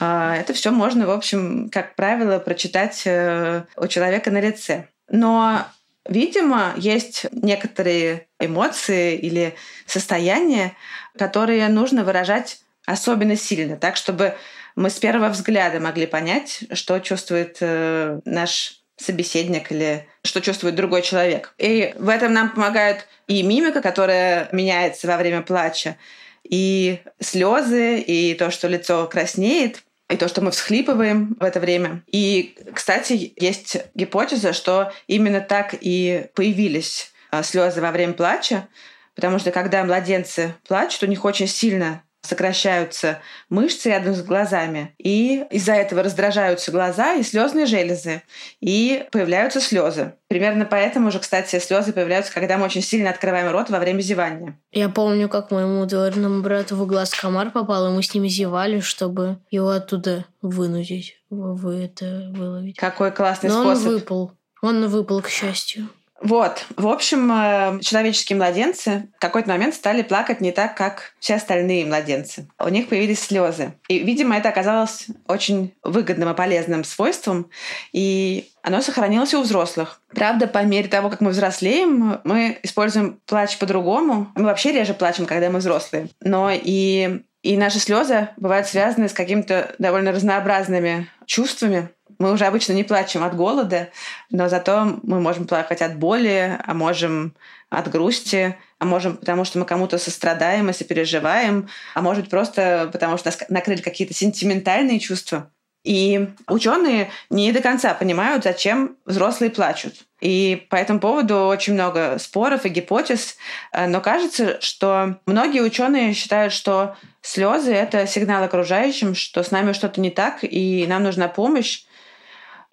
А, 0.00 0.36
это 0.36 0.52
все 0.52 0.70
можно, 0.70 1.06
в 1.06 1.10
общем, 1.10 1.70
как 1.70 1.94
правило, 1.94 2.38
прочитать 2.38 3.02
э, 3.04 3.64
у 3.76 3.86
человека 3.86 4.30
на 4.30 4.40
лице. 4.40 4.88
Но 5.10 5.66
Видимо, 6.08 6.72
есть 6.76 7.26
некоторые 7.32 8.28
эмоции 8.40 9.16
или 9.16 9.54
состояния, 9.86 10.74
которые 11.16 11.68
нужно 11.68 12.02
выражать 12.02 12.60
особенно 12.86 13.36
сильно, 13.36 13.76
так 13.76 13.96
чтобы 13.96 14.34
мы 14.74 14.88
с 14.88 14.98
первого 14.98 15.28
взгляда 15.28 15.80
могли 15.80 16.06
понять, 16.06 16.64
что 16.72 16.98
чувствует 17.00 17.58
э, 17.60 18.20
наш 18.24 18.80
собеседник 18.96 19.70
или 19.70 20.08
что 20.24 20.40
чувствует 20.40 20.74
другой 20.74 21.02
человек. 21.02 21.54
И 21.58 21.94
в 21.98 22.08
этом 22.08 22.32
нам 22.32 22.50
помогает 22.50 23.06
и 23.26 23.42
мимика, 23.42 23.82
которая 23.82 24.48
меняется 24.52 25.06
во 25.06 25.18
время 25.18 25.42
плача, 25.42 25.96
и 26.42 27.00
слезы, 27.20 27.98
и 27.98 28.34
то, 28.34 28.50
что 28.50 28.68
лицо 28.68 29.06
краснеет, 29.06 29.82
и 30.08 30.16
то, 30.16 30.28
что 30.28 30.40
мы 30.40 30.50
всхлипываем 30.50 31.36
в 31.38 31.44
это 31.44 31.60
время. 31.60 32.02
И, 32.06 32.56
кстати, 32.74 33.32
есть 33.36 33.76
гипотеза, 33.94 34.52
что 34.52 34.92
именно 35.06 35.40
так 35.40 35.74
и 35.78 36.26
появились 36.34 37.12
а, 37.30 37.42
слезы 37.42 37.80
во 37.80 37.90
время 37.90 38.14
плача, 38.14 38.68
потому 39.14 39.38
что 39.38 39.50
когда 39.50 39.84
младенцы 39.84 40.54
плачут, 40.66 41.02
у 41.02 41.06
них 41.06 41.24
очень 41.24 41.46
сильно 41.46 42.02
сокращаются 42.28 43.20
мышцы 43.48 43.88
рядом 43.88 44.14
с 44.14 44.22
глазами, 44.22 44.94
и 44.98 45.44
из-за 45.50 45.72
этого 45.72 46.02
раздражаются 46.02 46.70
глаза 46.70 47.14
и 47.14 47.22
слезные 47.22 47.66
железы, 47.66 48.22
и 48.60 49.06
появляются 49.10 49.60
слезы. 49.60 50.14
Примерно 50.28 50.66
поэтому 50.66 51.10
же, 51.10 51.18
кстати, 51.18 51.58
слезы 51.58 51.92
появляются, 51.92 52.32
когда 52.32 52.58
мы 52.58 52.66
очень 52.66 52.82
сильно 52.82 53.10
открываем 53.10 53.50
рот 53.50 53.70
во 53.70 53.78
время 53.78 54.00
зевания. 54.00 54.58
Я 54.72 54.88
помню, 54.88 55.28
как 55.28 55.50
моему 55.50 55.86
двоюродному 55.86 56.42
брату 56.42 56.76
в 56.76 56.86
глаз 56.86 57.10
комар 57.10 57.50
попал, 57.50 57.88
и 57.88 57.90
мы 57.96 58.02
с 58.02 58.12
ним 58.14 58.28
зевали, 58.28 58.80
чтобы 58.80 59.38
его 59.50 59.70
оттуда 59.70 60.26
вынудить, 60.42 61.16
вы 61.30 61.84
это 61.84 62.30
выловить. 62.34 62.76
Какой 62.76 63.10
классный 63.10 63.48
Но 63.48 63.62
способ. 63.62 63.86
он 63.86 63.92
выпал. 63.92 64.32
Он 64.60 64.86
выпал, 64.88 65.22
к 65.22 65.28
счастью. 65.28 65.88
Вот, 66.20 66.64
в 66.76 66.88
общем, 66.88 67.30
э, 67.30 67.80
человеческие 67.80 68.36
младенцы 68.36 69.08
в 69.16 69.20
какой-то 69.20 69.48
момент 69.50 69.74
стали 69.74 70.02
плакать 70.02 70.40
не 70.40 70.50
так, 70.50 70.76
как 70.76 71.14
все 71.20 71.36
остальные 71.36 71.86
младенцы. 71.86 72.48
У 72.58 72.68
них 72.68 72.88
появились 72.88 73.20
слезы. 73.20 73.74
И, 73.88 74.00
видимо, 74.00 74.36
это 74.36 74.48
оказалось 74.48 75.06
очень 75.26 75.74
выгодным 75.84 76.30
и 76.30 76.34
полезным 76.34 76.82
свойством, 76.82 77.50
и 77.92 78.50
оно 78.62 78.80
сохранилось 78.80 79.34
у 79.34 79.42
взрослых. 79.42 80.00
Правда, 80.10 80.48
по 80.48 80.62
мере 80.64 80.88
того, 80.88 81.08
как 81.08 81.20
мы 81.20 81.30
взрослеем, 81.30 82.20
мы 82.24 82.58
используем 82.62 83.20
плач 83.24 83.56
по-другому. 83.58 84.32
Мы 84.34 84.44
вообще 84.44 84.72
реже 84.72 84.94
плачем, 84.94 85.26
когда 85.26 85.50
мы 85.50 85.60
взрослые. 85.60 86.08
Но 86.20 86.50
и 86.52 87.22
и 87.42 87.56
наши 87.56 87.78
слезы 87.78 88.28
бывают 88.36 88.66
связаны 88.66 89.08
с 89.08 89.12
какими-то 89.12 89.74
довольно 89.78 90.10
разнообразными 90.12 91.08
чувствами. 91.24 91.90
Мы 92.18 92.32
уже 92.32 92.46
обычно 92.46 92.72
не 92.72 92.84
плачем 92.84 93.22
от 93.22 93.36
голода, 93.36 93.90
но 94.30 94.48
зато 94.48 94.98
мы 95.02 95.20
можем 95.20 95.46
плакать 95.46 95.82
от 95.82 95.96
боли, 95.96 96.58
а 96.64 96.74
можем 96.74 97.34
от 97.70 97.88
грусти, 97.90 98.56
а 98.78 98.84
можем 98.84 99.16
потому, 99.16 99.44
что 99.44 99.58
мы 99.58 99.64
кому-то 99.64 99.98
сострадаем 99.98 100.70
и 100.70 100.72
сопереживаем, 100.72 101.68
а 101.94 102.02
может 102.02 102.28
просто 102.28 102.88
потому, 102.92 103.18
что 103.18 103.28
нас 103.28 103.38
накрыли 103.48 103.82
какие-то 103.82 104.14
сентиментальные 104.14 104.98
чувства. 104.98 105.50
И 105.84 106.28
ученые 106.48 107.10
не 107.30 107.52
до 107.52 107.60
конца 107.60 107.94
понимают, 107.94 108.44
зачем 108.44 108.96
взрослые 109.06 109.50
плачут. 109.50 109.94
И 110.20 110.66
по 110.68 110.76
этому 110.76 110.98
поводу 110.98 111.46
очень 111.46 111.74
много 111.74 112.18
споров 112.18 112.66
и 112.66 112.68
гипотез. 112.68 113.36
Э, 113.72 113.86
но 113.86 114.00
кажется, 114.00 114.60
что 114.60 115.18
многие 115.26 115.62
ученые 115.62 116.14
считают, 116.14 116.52
что 116.52 116.96
слезы 117.22 117.72
это 117.72 118.06
сигнал 118.06 118.42
окружающим, 118.42 119.14
что 119.14 119.42
с 119.42 119.50
нами 119.50 119.72
что-то 119.72 120.00
не 120.00 120.10
так, 120.10 120.40
и 120.42 120.84
нам 120.88 121.04
нужна 121.04 121.28
помощь. 121.28 121.84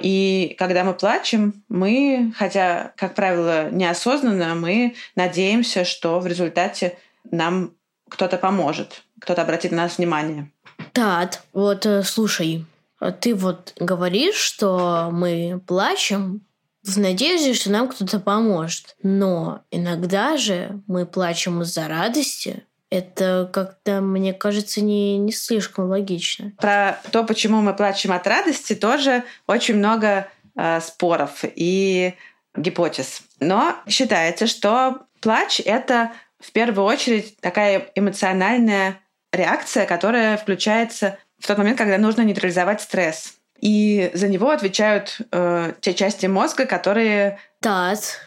И 0.01 0.55
когда 0.59 0.83
мы 0.83 0.93
плачем, 0.93 1.63
мы, 1.69 2.33
хотя, 2.37 2.93
как 2.97 3.15
правило, 3.15 3.69
неосознанно, 3.69 4.55
мы 4.55 4.95
надеемся, 5.15 5.85
что 5.85 6.19
в 6.19 6.27
результате 6.27 6.97
нам 7.31 7.71
кто-то 8.09 8.37
поможет, 8.37 9.03
кто-то 9.19 9.41
обратит 9.41 9.71
на 9.71 9.83
нас 9.83 9.97
внимание. 9.97 10.51
Тат, 10.91 11.43
вот 11.53 11.85
э, 11.85 12.03
слушай, 12.03 12.65
А 12.99 13.11
Ты 13.11 13.35
вот 13.35 13.73
говоришь, 13.79 14.35
что 14.35 15.09
мы 15.11 15.61
плачем 15.65 16.41
в 16.83 16.97
надежде, 16.97 17.53
что 17.53 17.71
нам 17.71 17.87
кто-то 17.87 18.19
поможет. 18.19 18.95
Но 19.01 19.61
иногда 19.71 20.37
же 20.37 20.81
мы 20.87 21.05
плачем 21.05 21.61
из-за 21.61 21.87
радости. 21.87 22.63
Это 22.95 23.49
как-то, 23.51 23.99
мне 23.99 24.33
кажется, 24.33 24.81
не, 24.81 25.17
не 25.17 25.33
слишком 25.33 25.89
логично. 25.89 26.53
Про 26.59 26.97
то, 27.11 27.25
почему 27.25 27.59
мы 27.61 27.73
плачем 27.73 28.13
от 28.13 28.25
радости, 28.25 28.73
тоже 28.73 29.23
очень 29.47 29.75
много 29.75 30.27
э, 30.55 30.79
споров 30.79 31.43
и 31.43 32.13
гипотез. 32.55 33.21
Но 33.41 33.75
считается, 33.89 34.47
что 34.47 35.01
плач— 35.19 35.61
это 35.65 36.13
в 36.39 36.53
первую 36.53 36.85
очередь 36.85 37.37
такая 37.41 37.91
эмоциональная 37.95 39.01
реакция, 39.33 39.85
которая 39.85 40.37
включается 40.37 41.17
в 41.37 41.47
тот 41.47 41.57
момент, 41.57 41.77
когда 41.77 41.97
нужно 41.97 42.21
нейтрализовать 42.21 42.79
стресс. 42.79 43.33
И 43.59 44.09
за 44.13 44.29
него 44.29 44.51
отвечают 44.51 45.17
э, 45.33 45.73
те 45.81 45.93
части 45.93 46.27
мозга, 46.27 46.65
которые... 46.65 47.39
Тат, 47.59 48.23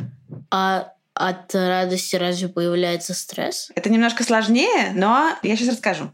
а 0.50 0.92
от 1.18 1.54
радости 1.54 2.16
разве 2.16 2.48
появляется 2.48 3.14
стресс? 3.14 3.70
Это 3.74 3.90
немножко 3.90 4.22
сложнее, 4.24 4.92
но 4.94 5.36
я 5.42 5.56
сейчас 5.56 5.74
расскажу. 5.74 6.12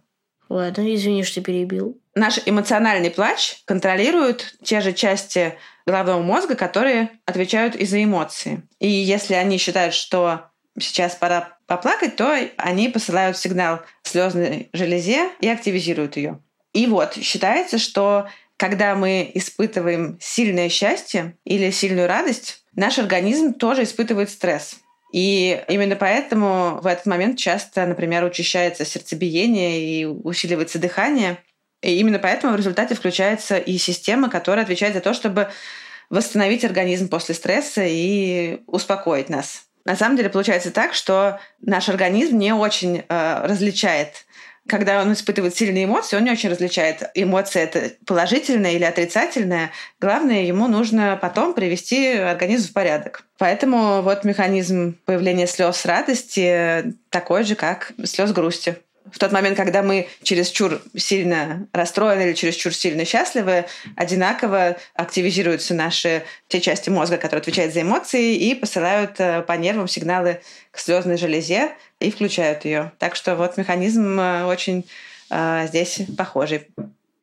Ладно, 0.49 0.95
извини, 0.95 1.23
что 1.25 1.41
перебил. 1.41 2.01
Наш 2.15 2.39
эмоциональный 2.47 3.11
плач 3.11 3.63
контролирует 3.65 4.57
те 4.63 4.81
же 4.81 4.93
части 4.93 5.55
головного 5.87 6.23
мозга, 6.23 6.55
которые 6.55 7.11
отвечают 7.27 7.75
и 7.75 7.85
за 7.87 8.03
эмоции. 8.03 8.63
И 8.79 8.89
если 8.89 9.35
они 9.35 9.59
считают, 9.59 9.95
что 9.95 10.47
сейчас 10.79 11.15
пора 11.15 11.59
поплакать, 11.67 12.17
то 12.17 12.37
они 12.57 12.89
посылают 12.89 13.37
сигнал 13.37 13.81
слезной 14.03 14.69
железе 14.73 15.31
и 15.41 15.49
активизируют 15.49 16.17
ее. 16.17 16.41
И 16.73 16.87
вот 16.87 17.15
считается, 17.15 17.79
что 17.79 18.29
когда 18.57 18.95
мы 18.95 19.31
испытываем 19.35 20.19
сильное 20.21 20.69
счастье 20.69 21.37
или 21.45 21.71
сильную 21.71 22.07
радость, 22.07 22.65
наш 22.75 22.99
организм 22.99 23.55
тоже 23.55 23.83
испытывает 23.85 24.31
стресс. 24.31 24.77
И 25.15 25.63
именно 25.69 25.95
поэтому 25.95 26.81
в 26.83 26.89
этот 26.89 27.07
момент 27.07 27.39
часто, 27.39 27.87
например, 27.87 28.25
учащается 28.25 28.85
сердцебиение 28.85 29.81
и 29.81 30.05
усиливается 30.07 30.81
дыхание. 30.81 31.39
И 31.83 32.01
именно 32.01 32.19
поэтому 32.19 32.53
в 32.53 32.57
результате 32.57 32.97
включается 32.97 33.57
и 33.57 33.79
система, 33.79 34.29
которая 34.29 34.65
отвечает 34.65 34.93
за 34.93 35.01
то, 35.01 35.15
чтобы 35.15 35.51
восстановить 36.11 36.65
организм 36.65 37.09
после 37.09 37.37
стресса 37.37 37.85
и 37.85 38.59
успокоить 38.67 39.29
нас. 39.29 39.67
На 39.85 39.95
самом 39.95 40.17
деле 40.17 40.31
получается 40.31 40.73
так, 40.73 40.95
что 40.95 41.39
наш 41.61 41.89
организм 41.89 42.37
не 42.37 42.53
очень 42.53 43.05
э, 43.09 43.47
различает 43.47 44.27
когда 44.69 45.03
он 45.03 45.13
испытывает 45.13 45.55
сильные 45.55 45.85
эмоции, 45.85 46.17
он 46.17 46.25
не 46.25 46.31
очень 46.31 46.49
различает, 46.49 47.03
эмоция 47.15 47.65
это 47.65 47.93
положительная 48.07 48.73
или 48.73 48.85
отрицательная. 48.85 49.71
Главное, 50.01 50.43
ему 50.43 50.69
нужно 50.69 51.19
потом 51.21 51.55
привести 51.55 52.17
организм 52.17 52.71
в 52.71 52.73
порядок. 52.73 53.25
Поэтому 53.39 54.03
вот 54.03 54.25
механизм 54.25 54.97
появления 55.05 55.47
слез 55.47 55.85
радости 55.85 56.95
такой 57.11 57.45
же, 57.45 57.57
как 57.57 57.93
слез 58.05 58.33
грусти 58.33 58.77
в 59.11 59.19
тот 59.19 59.33
момент, 59.33 59.57
когда 59.57 59.83
мы 59.83 60.09
чересчур 60.23 60.81
сильно 60.97 61.69
расстроены 61.73 62.23
или 62.23 62.33
чересчур 62.33 62.73
сильно 62.73 63.05
счастливы, 63.05 63.67
одинаково 63.97 64.77
активизируются 64.95 65.75
наши 65.75 66.23
те 66.49 66.61
части 66.61 66.91
мозга, 66.91 67.19
которые 67.19 67.41
отвечают 67.41 67.75
за 67.75 67.83
эмоции, 67.83 68.35
и 68.35 68.55
посылают 68.55 69.17
э, 69.19 69.43
по 69.43 69.53
нервам 69.53 69.89
сигналы 69.89 70.41
к 70.71 70.79
слезной 70.79 71.19
железе 71.19 71.73
и 72.01 72.11
включают 72.11 72.65
ее. 72.65 72.93
Так 72.99 73.15
что 73.15 73.37
вот 73.37 73.57
механизм 73.59 74.19
э, 74.19 74.45
очень 74.47 74.87
э, 75.31 75.67
здесь 75.69 76.01
похожий. 76.17 76.69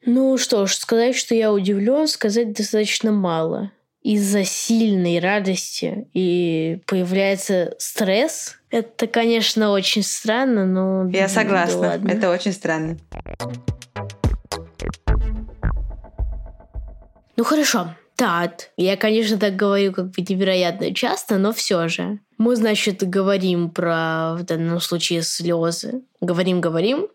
Ну 0.05 0.37
что 0.37 0.65
ж, 0.67 0.75
сказать, 0.75 1.15
что 1.15 1.33
я 1.33 1.51
удивлен, 1.51 2.07
сказать 2.07 2.53
достаточно 2.53 3.11
мало 3.11 3.71
из-за 4.01 4.43
сильной 4.43 5.19
радости 5.19 6.07
и 6.13 6.81
появляется 6.87 7.75
стресс, 7.77 8.57
это, 8.69 9.07
конечно, 9.07 9.71
очень 9.71 10.03
странно, 10.03 10.65
но... 10.65 11.09
Я 11.09 11.27
согласна, 11.27 11.81
да 11.81 11.87
ладно. 11.89 12.09
это 12.09 12.31
очень 12.31 12.53
странно. 12.53 12.97
Ну 17.37 17.43
хорошо, 17.43 17.95
так, 18.15 18.69
я, 18.77 18.97
конечно, 18.97 19.37
так 19.37 19.55
говорю 19.55 19.93
как 19.93 20.11
бы 20.11 20.21
невероятно 20.21 20.93
часто, 20.93 21.37
но 21.37 21.53
все 21.53 21.87
же. 21.87 22.19
Мы, 22.37 22.55
значит, 22.55 23.07
говорим 23.07 23.69
про, 23.69 24.35
в 24.35 24.43
данном 24.43 24.79
случае, 24.79 25.21
слезы. 25.21 26.01
Говорим-говорим, 26.21 27.07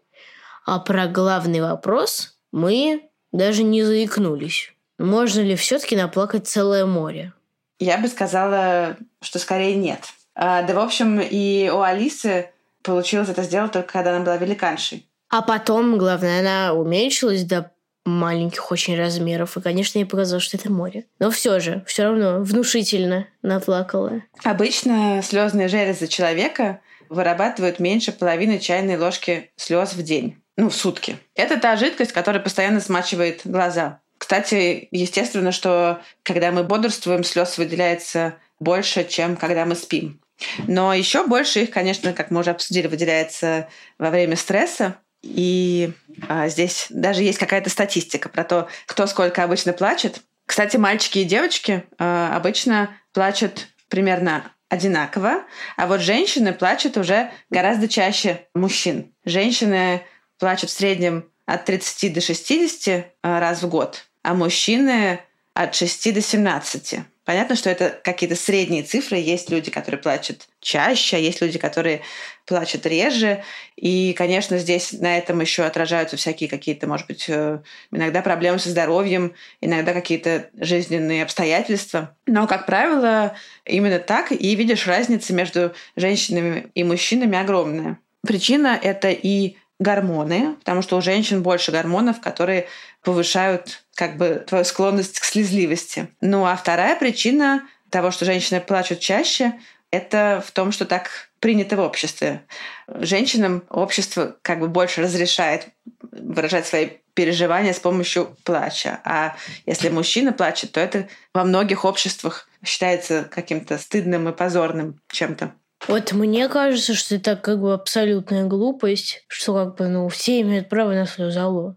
а 0.64 0.78
про 0.80 1.06
главный 1.06 1.60
вопрос 1.60 2.36
мы 2.52 3.08
даже 3.32 3.62
не 3.62 3.82
заикнулись. 3.82 4.75
Можно 4.98 5.40
ли 5.40 5.56
все-таки 5.56 5.96
наплакать 5.96 6.48
целое 6.48 6.86
море? 6.86 7.32
Я 7.78 7.98
бы 7.98 8.08
сказала, 8.08 8.96
что 9.20 9.38
скорее 9.38 9.76
нет. 9.76 10.00
А, 10.34 10.62
да, 10.62 10.74
в 10.74 10.78
общем, 10.78 11.20
и 11.20 11.70
у 11.72 11.80
Алисы 11.80 12.50
получилось 12.82 13.28
это 13.28 13.42
сделать 13.42 13.72
только 13.72 13.92
когда 13.92 14.14
она 14.14 14.24
была 14.24 14.36
великаншей. 14.36 15.06
А 15.28 15.42
потом, 15.42 15.98
главное, 15.98 16.40
она 16.40 16.72
уменьшилась 16.72 17.44
до 17.44 17.72
маленьких 18.04 18.70
очень 18.70 18.96
размеров. 18.96 19.56
И, 19.56 19.60
конечно, 19.60 19.98
ей 19.98 20.04
показалось, 20.04 20.44
что 20.44 20.56
это 20.56 20.70
море. 20.70 21.06
Но 21.18 21.30
все 21.30 21.58
же, 21.58 21.84
все 21.86 22.04
равно 22.04 22.38
внушительно 22.40 23.26
наплакала. 23.42 24.22
Обычно 24.44 25.20
слезные 25.22 25.68
железы 25.68 26.06
человека 26.06 26.80
вырабатывают 27.08 27.80
меньше 27.80 28.12
половины 28.12 28.58
чайной 28.58 28.96
ложки 28.96 29.50
слез 29.56 29.92
в 29.94 30.02
день. 30.02 30.36
Ну, 30.56 30.70
в 30.70 30.74
сутки. 30.74 31.18
Это 31.34 31.60
та 31.60 31.76
жидкость, 31.76 32.12
которая 32.12 32.42
постоянно 32.42 32.80
смачивает 32.80 33.42
глаза. 33.44 34.00
Кстати, 34.26 34.88
естественно, 34.90 35.52
что 35.52 36.02
когда 36.24 36.50
мы 36.50 36.64
бодрствуем, 36.64 37.22
слез 37.22 37.58
выделяется 37.58 38.34
больше, 38.58 39.04
чем 39.04 39.36
когда 39.36 39.64
мы 39.64 39.76
спим. 39.76 40.20
Но 40.66 40.92
еще 40.92 41.28
больше 41.28 41.60
их, 41.62 41.70
конечно, 41.70 42.12
как 42.12 42.32
мы 42.32 42.40
уже 42.40 42.50
обсудили, 42.50 42.88
выделяется 42.88 43.68
во 44.00 44.10
время 44.10 44.34
стресса. 44.34 44.96
И 45.22 45.92
а, 46.28 46.48
здесь 46.48 46.88
даже 46.90 47.22
есть 47.22 47.38
какая-то 47.38 47.70
статистика 47.70 48.28
про 48.28 48.42
то, 48.42 48.66
кто 48.86 49.06
сколько 49.06 49.44
обычно 49.44 49.72
плачет. 49.72 50.20
Кстати, 50.44 50.76
мальчики 50.76 51.20
и 51.20 51.24
девочки 51.24 51.84
а, 51.96 52.36
обычно 52.36 52.98
плачут 53.12 53.68
примерно 53.88 54.50
одинаково, 54.68 55.44
а 55.76 55.86
вот 55.86 56.00
женщины 56.00 56.52
плачут 56.52 56.96
уже 56.96 57.30
гораздо 57.48 57.86
чаще 57.86 58.48
мужчин. 58.56 59.14
Женщины 59.24 60.02
плачут 60.40 60.70
в 60.70 60.72
среднем 60.72 61.30
от 61.46 61.64
30 61.64 62.12
до 62.12 62.20
60 62.20 63.06
а, 63.22 63.40
раз 63.40 63.62
в 63.62 63.68
год, 63.68 64.06
а 64.26 64.34
мужчины 64.34 65.20
от 65.54 65.76
6 65.76 66.12
до 66.12 66.20
17. 66.20 66.98
Понятно, 67.24 67.54
что 67.54 67.70
это 67.70 67.96
какие-то 68.02 68.34
средние 68.34 68.82
цифры. 68.82 69.18
Есть 69.18 69.50
люди, 69.50 69.70
которые 69.70 70.00
плачут 70.00 70.48
чаще, 70.60 71.14
а 71.14 71.20
есть 71.20 71.40
люди, 71.40 71.60
которые 71.60 72.00
плачут 72.44 72.86
реже. 72.86 73.44
И, 73.76 74.14
конечно, 74.14 74.58
здесь 74.58 74.92
на 74.92 75.16
этом 75.16 75.40
еще 75.40 75.62
отражаются 75.62 76.16
всякие 76.16 76.50
какие-то, 76.50 76.88
может 76.88 77.06
быть, 77.06 77.26
э, 77.28 77.60
иногда 77.92 78.20
проблемы 78.20 78.58
со 78.58 78.68
здоровьем, 78.68 79.32
иногда 79.60 79.92
какие-то 79.92 80.50
жизненные 80.58 81.22
обстоятельства. 81.22 82.16
Но, 82.26 82.48
как 82.48 82.66
правило, 82.66 83.36
именно 83.64 84.00
так 84.00 84.32
и 84.32 84.56
видишь 84.56 84.88
разница 84.88 85.32
между 85.34 85.72
женщинами 85.94 86.66
и 86.74 86.82
мужчинами 86.82 87.38
огромная. 87.38 88.00
Причина— 88.26 88.76
это 88.82 89.08
и 89.10 89.56
гормоны, 89.78 90.54
потому 90.60 90.82
что 90.82 90.96
у 90.96 91.02
женщин 91.02 91.42
больше 91.42 91.72
гормонов, 91.72 92.20
которые 92.20 92.66
повышают 93.02 93.84
как 93.94 94.16
бы 94.16 94.44
твою 94.46 94.64
склонность 94.64 95.20
к 95.20 95.24
слезливости. 95.24 96.08
Ну 96.20 96.46
а 96.46 96.56
вторая 96.56 96.96
причина 96.96 97.66
того, 97.90 98.10
что 98.10 98.24
женщины 98.24 98.60
плачут 98.60 99.00
чаще, 99.00 99.54
это 99.90 100.42
в 100.46 100.50
том, 100.50 100.72
что 100.72 100.84
так 100.84 101.30
принято 101.40 101.76
в 101.76 101.80
обществе. 101.80 102.42
Женщинам 102.88 103.62
общество 103.68 104.36
как 104.42 104.60
бы 104.60 104.68
больше 104.68 105.02
разрешает 105.02 105.68
выражать 106.10 106.66
свои 106.66 106.88
переживания 107.14 107.72
с 107.72 107.80
помощью 107.80 108.36
плача. 108.44 109.00
А 109.04 109.36
если 109.64 109.88
мужчина 109.88 110.32
плачет, 110.32 110.72
то 110.72 110.80
это 110.80 111.08
во 111.32 111.44
многих 111.44 111.84
обществах 111.84 112.48
считается 112.64 113.24
каким-то 113.30 113.78
стыдным 113.78 114.28
и 114.28 114.32
позорным 114.32 115.00
чем-то. 115.08 115.52
Вот 115.88 116.12
мне 116.12 116.48
кажется, 116.48 116.94
что 116.94 117.14
это 117.14 117.36
как 117.36 117.60
бы 117.60 117.72
абсолютная 117.72 118.44
глупость, 118.44 119.24
что 119.28 119.54
как 119.54 119.76
бы, 119.76 119.86
ну, 119.86 120.08
все 120.08 120.40
имеют 120.40 120.68
право 120.68 120.92
на 120.92 121.06
слезалу. 121.06 121.76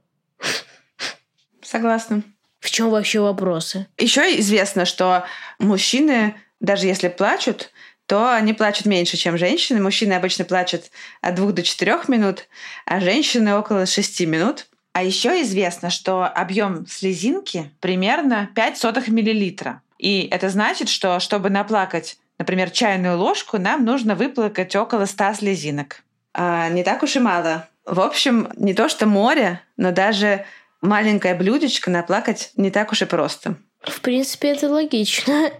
Согласна. 1.61 2.23
В 2.59 2.71
чем 2.71 2.89
вообще 2.89 3.19
вопросы? 3.19 3.87
Еще 3.97 4.39
известно, 4.39 4.85
что 4.85 5.25
мужчины, 5.59 6.35
даже 6.59 6.87
если 6.87 7.07
плачут, 7.07 7.71
то 8.07 8.33
они 8.33 8.53
плачут 8.53 8.87
меньше, 8.87 9.17
чем 9.17 9.37
женщины. 9.37 9.79
Мужчины 9.79 10.13
обычно 10.13 10.43
плачут 10.43 10.85
от 11.21 11.35
двух 11.35 11.53
до 11.53 11.61
четырех 11.61 12.09
минут, 12.09 12.47
а 12.85 12.99
женщины 12.99 13.55
около 13.55 13.85
шести 13.85 14.25
минут. 14.25 14.65
А 14.93 15.03
еще 15.03 15.41
известно, 15.43 15.91
что 15.91 16.25
объем 16.25 16.87
слезинки 16.87 17.71
примерно 17.79 18.49
5 18.55 18.77
сотых 18.77 19.07
миллилитра. 19.07 19.83
И 19.99 20.27
это 20.31 20.49
значит, 20.49 20.89
что 20.89 21.19
чтобы 21.19 21.51
наплакать, 21.51 22.17
например, 22.39 22.71
чайную 22.71 23.17
ложку, 23.17 23.59
нам 23.59 23.85
нужно 23.85 24.15
выплакать 24.15 24.75
около 24.75 25.05
100 25.05 25.33
слезинок. 25.35 26.01
А 26.33 26.69
не 26.69 26.83
так 26.83 27.03
уж 27.03 27.15
и 27.15 27.19
мало. 27.19 27.67
В 27.85 27.99
общем, 27.99 28.51
не 28.55 28.73
то 28.73 28.89
что 28.89 29.05
море, 29.05 29.61
но 29.77 29.91
даже 29.91 30.45
маленькое 30.81 31.35
блюдечко 31.35 31.91
наплакать 31.91 32.51
не 32.55 32.71
так 32.71 32.91
уж 32.91 33.01
и 33.01 33.05
просто. 33.05 33.55
В 33.81 34.01
принципе, 34.01 34.49
это 34.49 34.69
логично. 34.69 35.51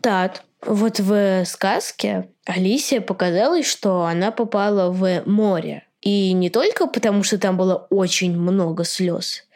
Так, 0.00 0.42
вот 0.60 1.00
в 1.00 1.44
сказке 1.44 2.28
Алисия 2.44 3.00
показалось, 3.00 3.66
что 3.66 4.04
она 4.04 4.30
попала 4.30 4.90
в 4.90 5.22
море. 5.26 5.84
И 6.00 6.32
не 6.32 6.50
только 6.50 6.86
потому, 6.86 7.22
что 7.22 7.38
там 7.38 7.56
было 7.56 7.86
очень 7.88 8.38
много 8.38 8.84
слез, 8.84 9.46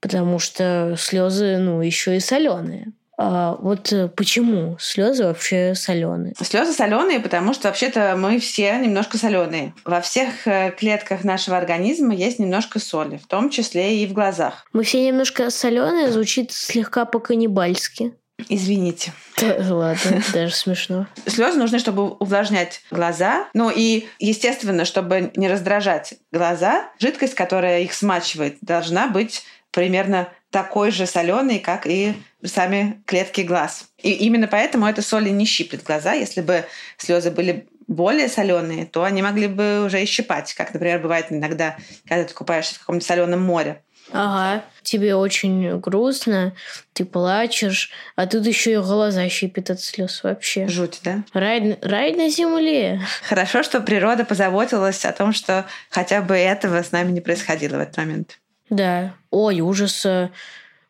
потому 0.00 0.40
что 0.40 0.96
слезы, 0.98 1.58
ну, 1.58 1.80
еще 1.80 2.16
и 2.16 2.20
соленые. 2.20 2.92
А 3.18 3.56
вот 3.60 3.92
э, 3.92 4.08
почему 4.08 4.76
слезы 4.78 5.24
вообще 5.24 5.74
соленые? 5.74 6.34
Слезы 6.42 6.72
соленые, 6.72 7.20
потому 7.20 7.54
что 7.54 7.68
вообще-то 7.68 8.14
мы 8.18 8.38
все 8.38 8.76
немножко 8.78 9.16
соленые. 9.16 9.74
Во 9.84 10.00
всех 10.00 10.46
э, 10.46 10.72
клетках 10.76 11.24
нашего 11.24 11.56
организма 11.56 12.14
есть 12.14 12.38
немножко 12.38 12.78
соли, 12.78 13.16
в 13.16 13.26
том 13.26 13.48
числе 13.48 14.02
и 14.02 14.06
в 14.06 14.12
глазах. 14.12 14.66
Мы 14.72 14.82
все 14.84 15.06
немножко 15.06 15.48
соленые, 15.50 16.10
звучит 16.10 16.52
слегка 16.52 17.06
по-каннибальски. 17.06 18.12
Извините. 18.48 19.12
Ладно, 19.42 20.22
даже 20.32 20.54
смешно. 20.54 21.06
Слезы 21.26 21.58
нужны, 21.58 21.78
чтобы 21.78 22.10
увлажнять 22.10 22.82
глаза. 22.90 23.48
Ну 23.54 23.70
и, 23.74 24.06
естественно, 24.18 24.84
чтобы 24.84 25.32
не 25.36 25.48
раздражать 25.48 26.14
глаза, 26.32 26.90
жидкость, 26.98 27.34
которая 27.34 27.80
их 27.80 27.94
смачивает, 27.94 28.58
должна 28.60 29.08
быть 29.08 29.44
примерно 29.70 30.28
такой 30.50 30.90
же 30.90 31.06
соленый, 31.06 31.58
как 31.58 31.86
и 31.86 32.14
сами 32.44 33.02
клетки 33.06 33.42
глаз. 33.42 33.88
И 33.98 34.12
именно 34.12 34.46
поэтому 34.46 34.86
эта 34.86 35.02
соль 35.02 35.28
и 35.28 35.32
не 35.32 35.44
щиплет 35.44 35.82
глаза. 35.82 36.12
Если 36.12 36.40
бы 36.40 36.64
слезы 36.96 37.30
были 37.30 37.68
более 37.86 38.28
соленые, 38.28 38.86
то 38.86 39.04
они 39.04 39.22
могли 39.22 39.48
бы 39.48 39.84
уже 39.84 40.02
и 40.02 40.06
щипать, 40.06 40.54
как, 40.54 40.72
например, 40.74 41.00
бывает 41.00 41.26
иногда, 41.30 41.76
когда 42.08 42.24
ты 42.24 42.34
купаешься 42.34 42.76
в 42.76 42.78
каком-то 42.80 43.04
соленом 43.04 43.42
море. 43.42 43.82
Ага, 44.12 44.64
тебе 44.82 45.16
очень 45.16 45.80
грустно, 45.80 46.54
ты 46.92 47.04
плачешь, 47.04 47.90
а 48.14 48.26
тут 48.26 48.46
еще 48.46 48.74
и 48.74 48.76
глаза 48.76 49.28
щипит 49.28 49.70
от 49.70 49.80
слез 49.80 50.22
вообще. 50.22 50.68
Жуть, 50.68 51.00
да? 51.02 51.24
Рай, 51.32 51.78
рай 51.82 52.14
на 52.14 52.28
земле. 52.28 53.00
Хорошо, 53.28 53.62
что 53.64 53.80
природа 53.80 54.24
позаботилась 54.24 55.04
о 55.04 55.12
том, 55.12 55.32
что 55.32 55.66
хотя 55.90 56.22
бы 56.22 56.36
этого 56.36 56.82
с 56.82 56.92
нами 56.92 57.10
не 57.10 57.20
происходило 57.20 57.78
в 57.78 57.80
этот 57.80 57.96
момент. 57.96 58.38
Да. 58.70 59.14
Ой, 59.30 59.60
ужас. 59.60 60.04
э, 60.06 60.30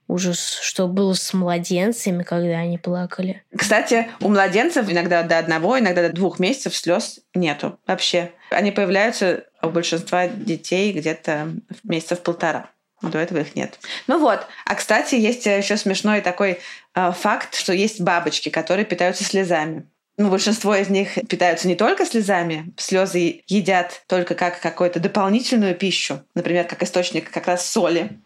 Ужас, 0.08 0.60
что 0.62 0.86
было 0.86 1.14
с 1.14 1.34
младенцами, 1.34 2.22
когда 2.22 2.58
они 2.58 2.78
плакали. 2.78 3.42
Кстати, 3.56 4.08
у 4.20 4.28
младенцев 4.28 4.88
иногда 4.88 5.24
до 5.24 5.36
одного, 5.36 5.80
иногда 5.80 6.02
до 6.06 6.12
двух 6.12 6.38
месяцев 6.38 6.76
слез 6.76 7.18
нету 7.34 7.80
вообще. 7.88 8.30
Они 8.50 8.70
появляются 8.70 9.46
у 9.62 9.68
большинства 9.68 10.28
детей 10.28 10.92
где-то 10.92 11.50
в 11.82 11.88
месяцев 11.88 12.20
полтора. 12.22 12.70
До 13.02 13.18
этого 13.18 13.38
их 13.38 13.56
нет. 13.56 13.80
Ну 14.06 14.20
вот. 14.20 14.46
А 14.64 14.74
кстати, 14.76 15.16
есть 15.16 15.44
еще 15.44 15.76
смешной 15.76 16.20
такой 16.20 16.60
э, 16.94 17.12
факт, 17.12 17.56
что 17.56 17.72
есть 17.72 18.00
бабочки, 18.00 18.48
которые 18.48 18.86
питаются 18.86 19.24
слезами. 19.24 19.88
Ну, 20.18 20.30
большинство 20.30 20.74
из 20.74 20.88
них 20.88 21.14
питаются 21.28 21.68
не 21.68 21.74
только 21.74 22.06
слезами. 22.06 22.72
Слезы 22.78 23.42
едят 23.46 24.02
только 24.06 24.34
как 24.34 24.60
какую-то 24.60 24.98
дополнительную 24.98 25.74
пищу, 25.74 26.24
например, 26.34 26.66
как 26.66 26.82
источник 26.82 27.30
как 27.30 27.46
раз 27.46 27.66
соли. 27.66 28.18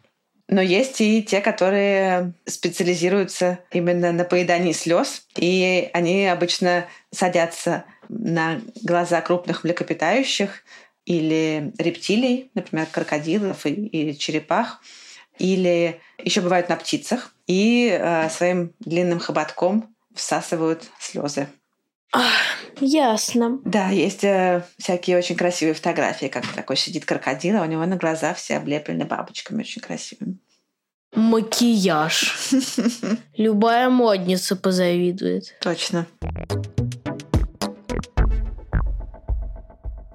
Но 0.46 0.60
есть 0.60 1.00
и 1.00 1.22
те, 1.22 1.40
которые 1.40 2.32
специализируются 2.44 3.60
именно 3.70 4.12
на 4.12 4.24
поедании 4.24 4.72
слез, 4.72 5.26
и 5.36 5.90
они 5.92 6.26
обычно 6.26 6.86
садятся 7.12 7.84
на 8.08 8.60
глаза 8.82 9.20
крупных 9.20 9.62
млекопитающих 9.64 10.62
или 11.04 11.72
рептилий, 11.78 12.50
например, 12.54 12.86
крокодилов 12.86 13.66
и, 13.66 13.70
и 13.70 14.18
черепах, 14.18 14.80
или 15.38 16.00
еще 16.18 16.40
бывают 16.40 16.68
на 16.68 16.76
птицах, 16.76 17.32
и 17.46 17.88
э, 17.90 18.28
своим 18.28 18.74
длинным 18.80 19.18
хоботком 19.20 19.94
всасывают 20.14 20.84
слезы. 20.98 21.48
Ясно. 22.80 23.60
Да, 23.64 23.88
есть 23.90 24.24
э, 24.24 24.64
всякие 24.78 25.18
очень 25.18 25.36
красивые 25.36 25.74
фотографии, 25.74 26.26
как 26.26 26.46
такой 26.46 26.76
сидит 26.76 27.04
крокодил, 27.04 27.58
а 27.58 27.62
у 27.62 27.66
него 27.66 27.84
на 27.86 27.96
глаза 27.96 28.34
все 28.34 28.56
облеплены 28.56 29.04
бабочками 29.04 29.60
очень 29.60 29.82
красивыми. 29.82 30.38
Макияж. 31.14 32.52
Любая 33.36 33.90
модница 33.90 34.56
позавидует. 34.56 35.54
Точно. 35.60 36.06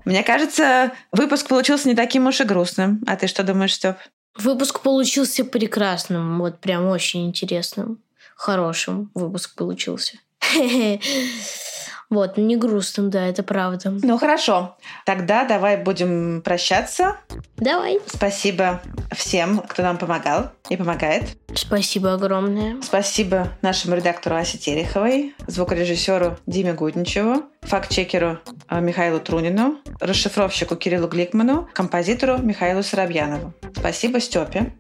Мне 0.06 0.24
кажется, 0.24 0.94
выпуск 1.12 1.48
получился 1.48 1.88
не 1.90 1.96
таким 1.96 2.28
уж 2.28 2.40
и 2.42 2.44
грустным. 2.44 3.04
А 3.08 3.16
ты 3.16 3.28
что 3.28 3.44
думаешь, 3.44 3.74
Степ? 3.74 3.98
Выпуск 4.38 4.82
получился 4.82 5.46
прекрасным, 5.46 6.40
вот 6.40 6.60
прям 6.60 6.88
очень 6.88 7.26
интересным. 7.26 8.02
Хорошим 8.36 9.12
выпуск 9.14 9.56
получился. 9.56 10.18
Вот, 12.10 12.38
не 12.38 12.56
грустным, 12.56 13.10
да, 13.10 13.26
это 13.28 13.44
правда. 13.44 13.94
Ну 14.02 14.18
хорошо. 14.18 14.78
Тогда 15.06 15.44
давай 15.44 15.78
будем 15.78 16.42
прощаться. 16.44 17.18
Давай. 17.58 18.00
Спасибо 18.06 18.82
всем, 19.12 19.60
кто 19.60 19.82
нам 19.82 19.98
помогал 19.98 20.52
и 20.70 20.78
помогает. 20.78 21.24
Спасибо 21.54 22.14
огромное. 22.14 22.82
Спасибо 22.82 23.50
нашему 23.62 23.96
редактору 23.96 24.36
Асе 24.36 24.58
Тереховой, 24.58 25.34
звукорежиссеру 25.48 26.38
Диме 26.46 26.74
Гудничеву, 26.74 27.44
факт-чекеру 27.62 28.40
э, 28.70 28.82
Михаилу 28.82 29.20
Трунину, 29.20 29.78
расшифровщику 30.00 30.76
Кириллу 30.76 31.08
Гликману, 31.08 31.68
композитору 31.74 32.38
Михаилу 32.38 32.84
Соробьянову. 32.84 33.54
Спасибо 33.76 34.20
Степе. 34.20 34.74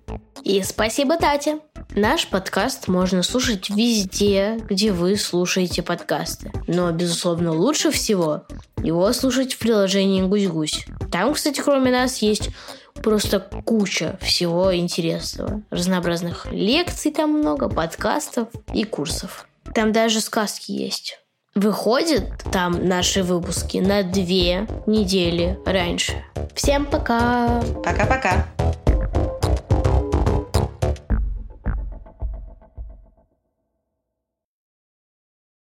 И 0.43 0.61
спасибо, 0.63 1.17
Тате. 1.17 1.59
Наш 1.95 2.27
подкаст 2.27 2.89
можно 2.89 3.23
слушать 3.23 3.69
везде, 3.69 4.59
где 4.69 4.91
вы 4.91 5.15
слушаете 5.15 5.81
подкасты. 5.81 6.51
Но, 6.67 6.91
безусловно, 6.91 7.53
лучше 7.53 7.89
всего 7.89 8.43
его 8.83 9.13
слушать 9.13 9.53
в 9.53 9.59
приложении 9.59 10.21
«Гусь-гусь». 10.21 10.85
Там, 11.09 11.33
кстати, 11.33 11.61
кроме 11.61 11.91
нас 11.91 12.17
есть 12.17 12.49
просто 12.95 13.39
куча 13.39 14.19
всего 14.21 14.75
интересного. 14.75 15.61
Разнообразных 15.69 16.47
лекций 16.51 17.13
там 17.13 17.31
много, 17.31 17.69
подкастов 17.69 18.49
и 18.73 18.83
курсов. 18.83 19.47
Там 19.73 19.93
даже 19.93 20.19
сказки 20.19 20.73
есть. 20.73 21.21
Выходят 21.55 22.25
там 22.51 22.85
наши 22.85 23.23
выпуски 23.23 23.77
на 23.77 24.03
две 24.03 24.67
недели 24.85 25.57
раньше. 25.65 26.25
Всем 26.53 26.85
пока! 26.85 27.61
Пока-пока. 27.85 28.45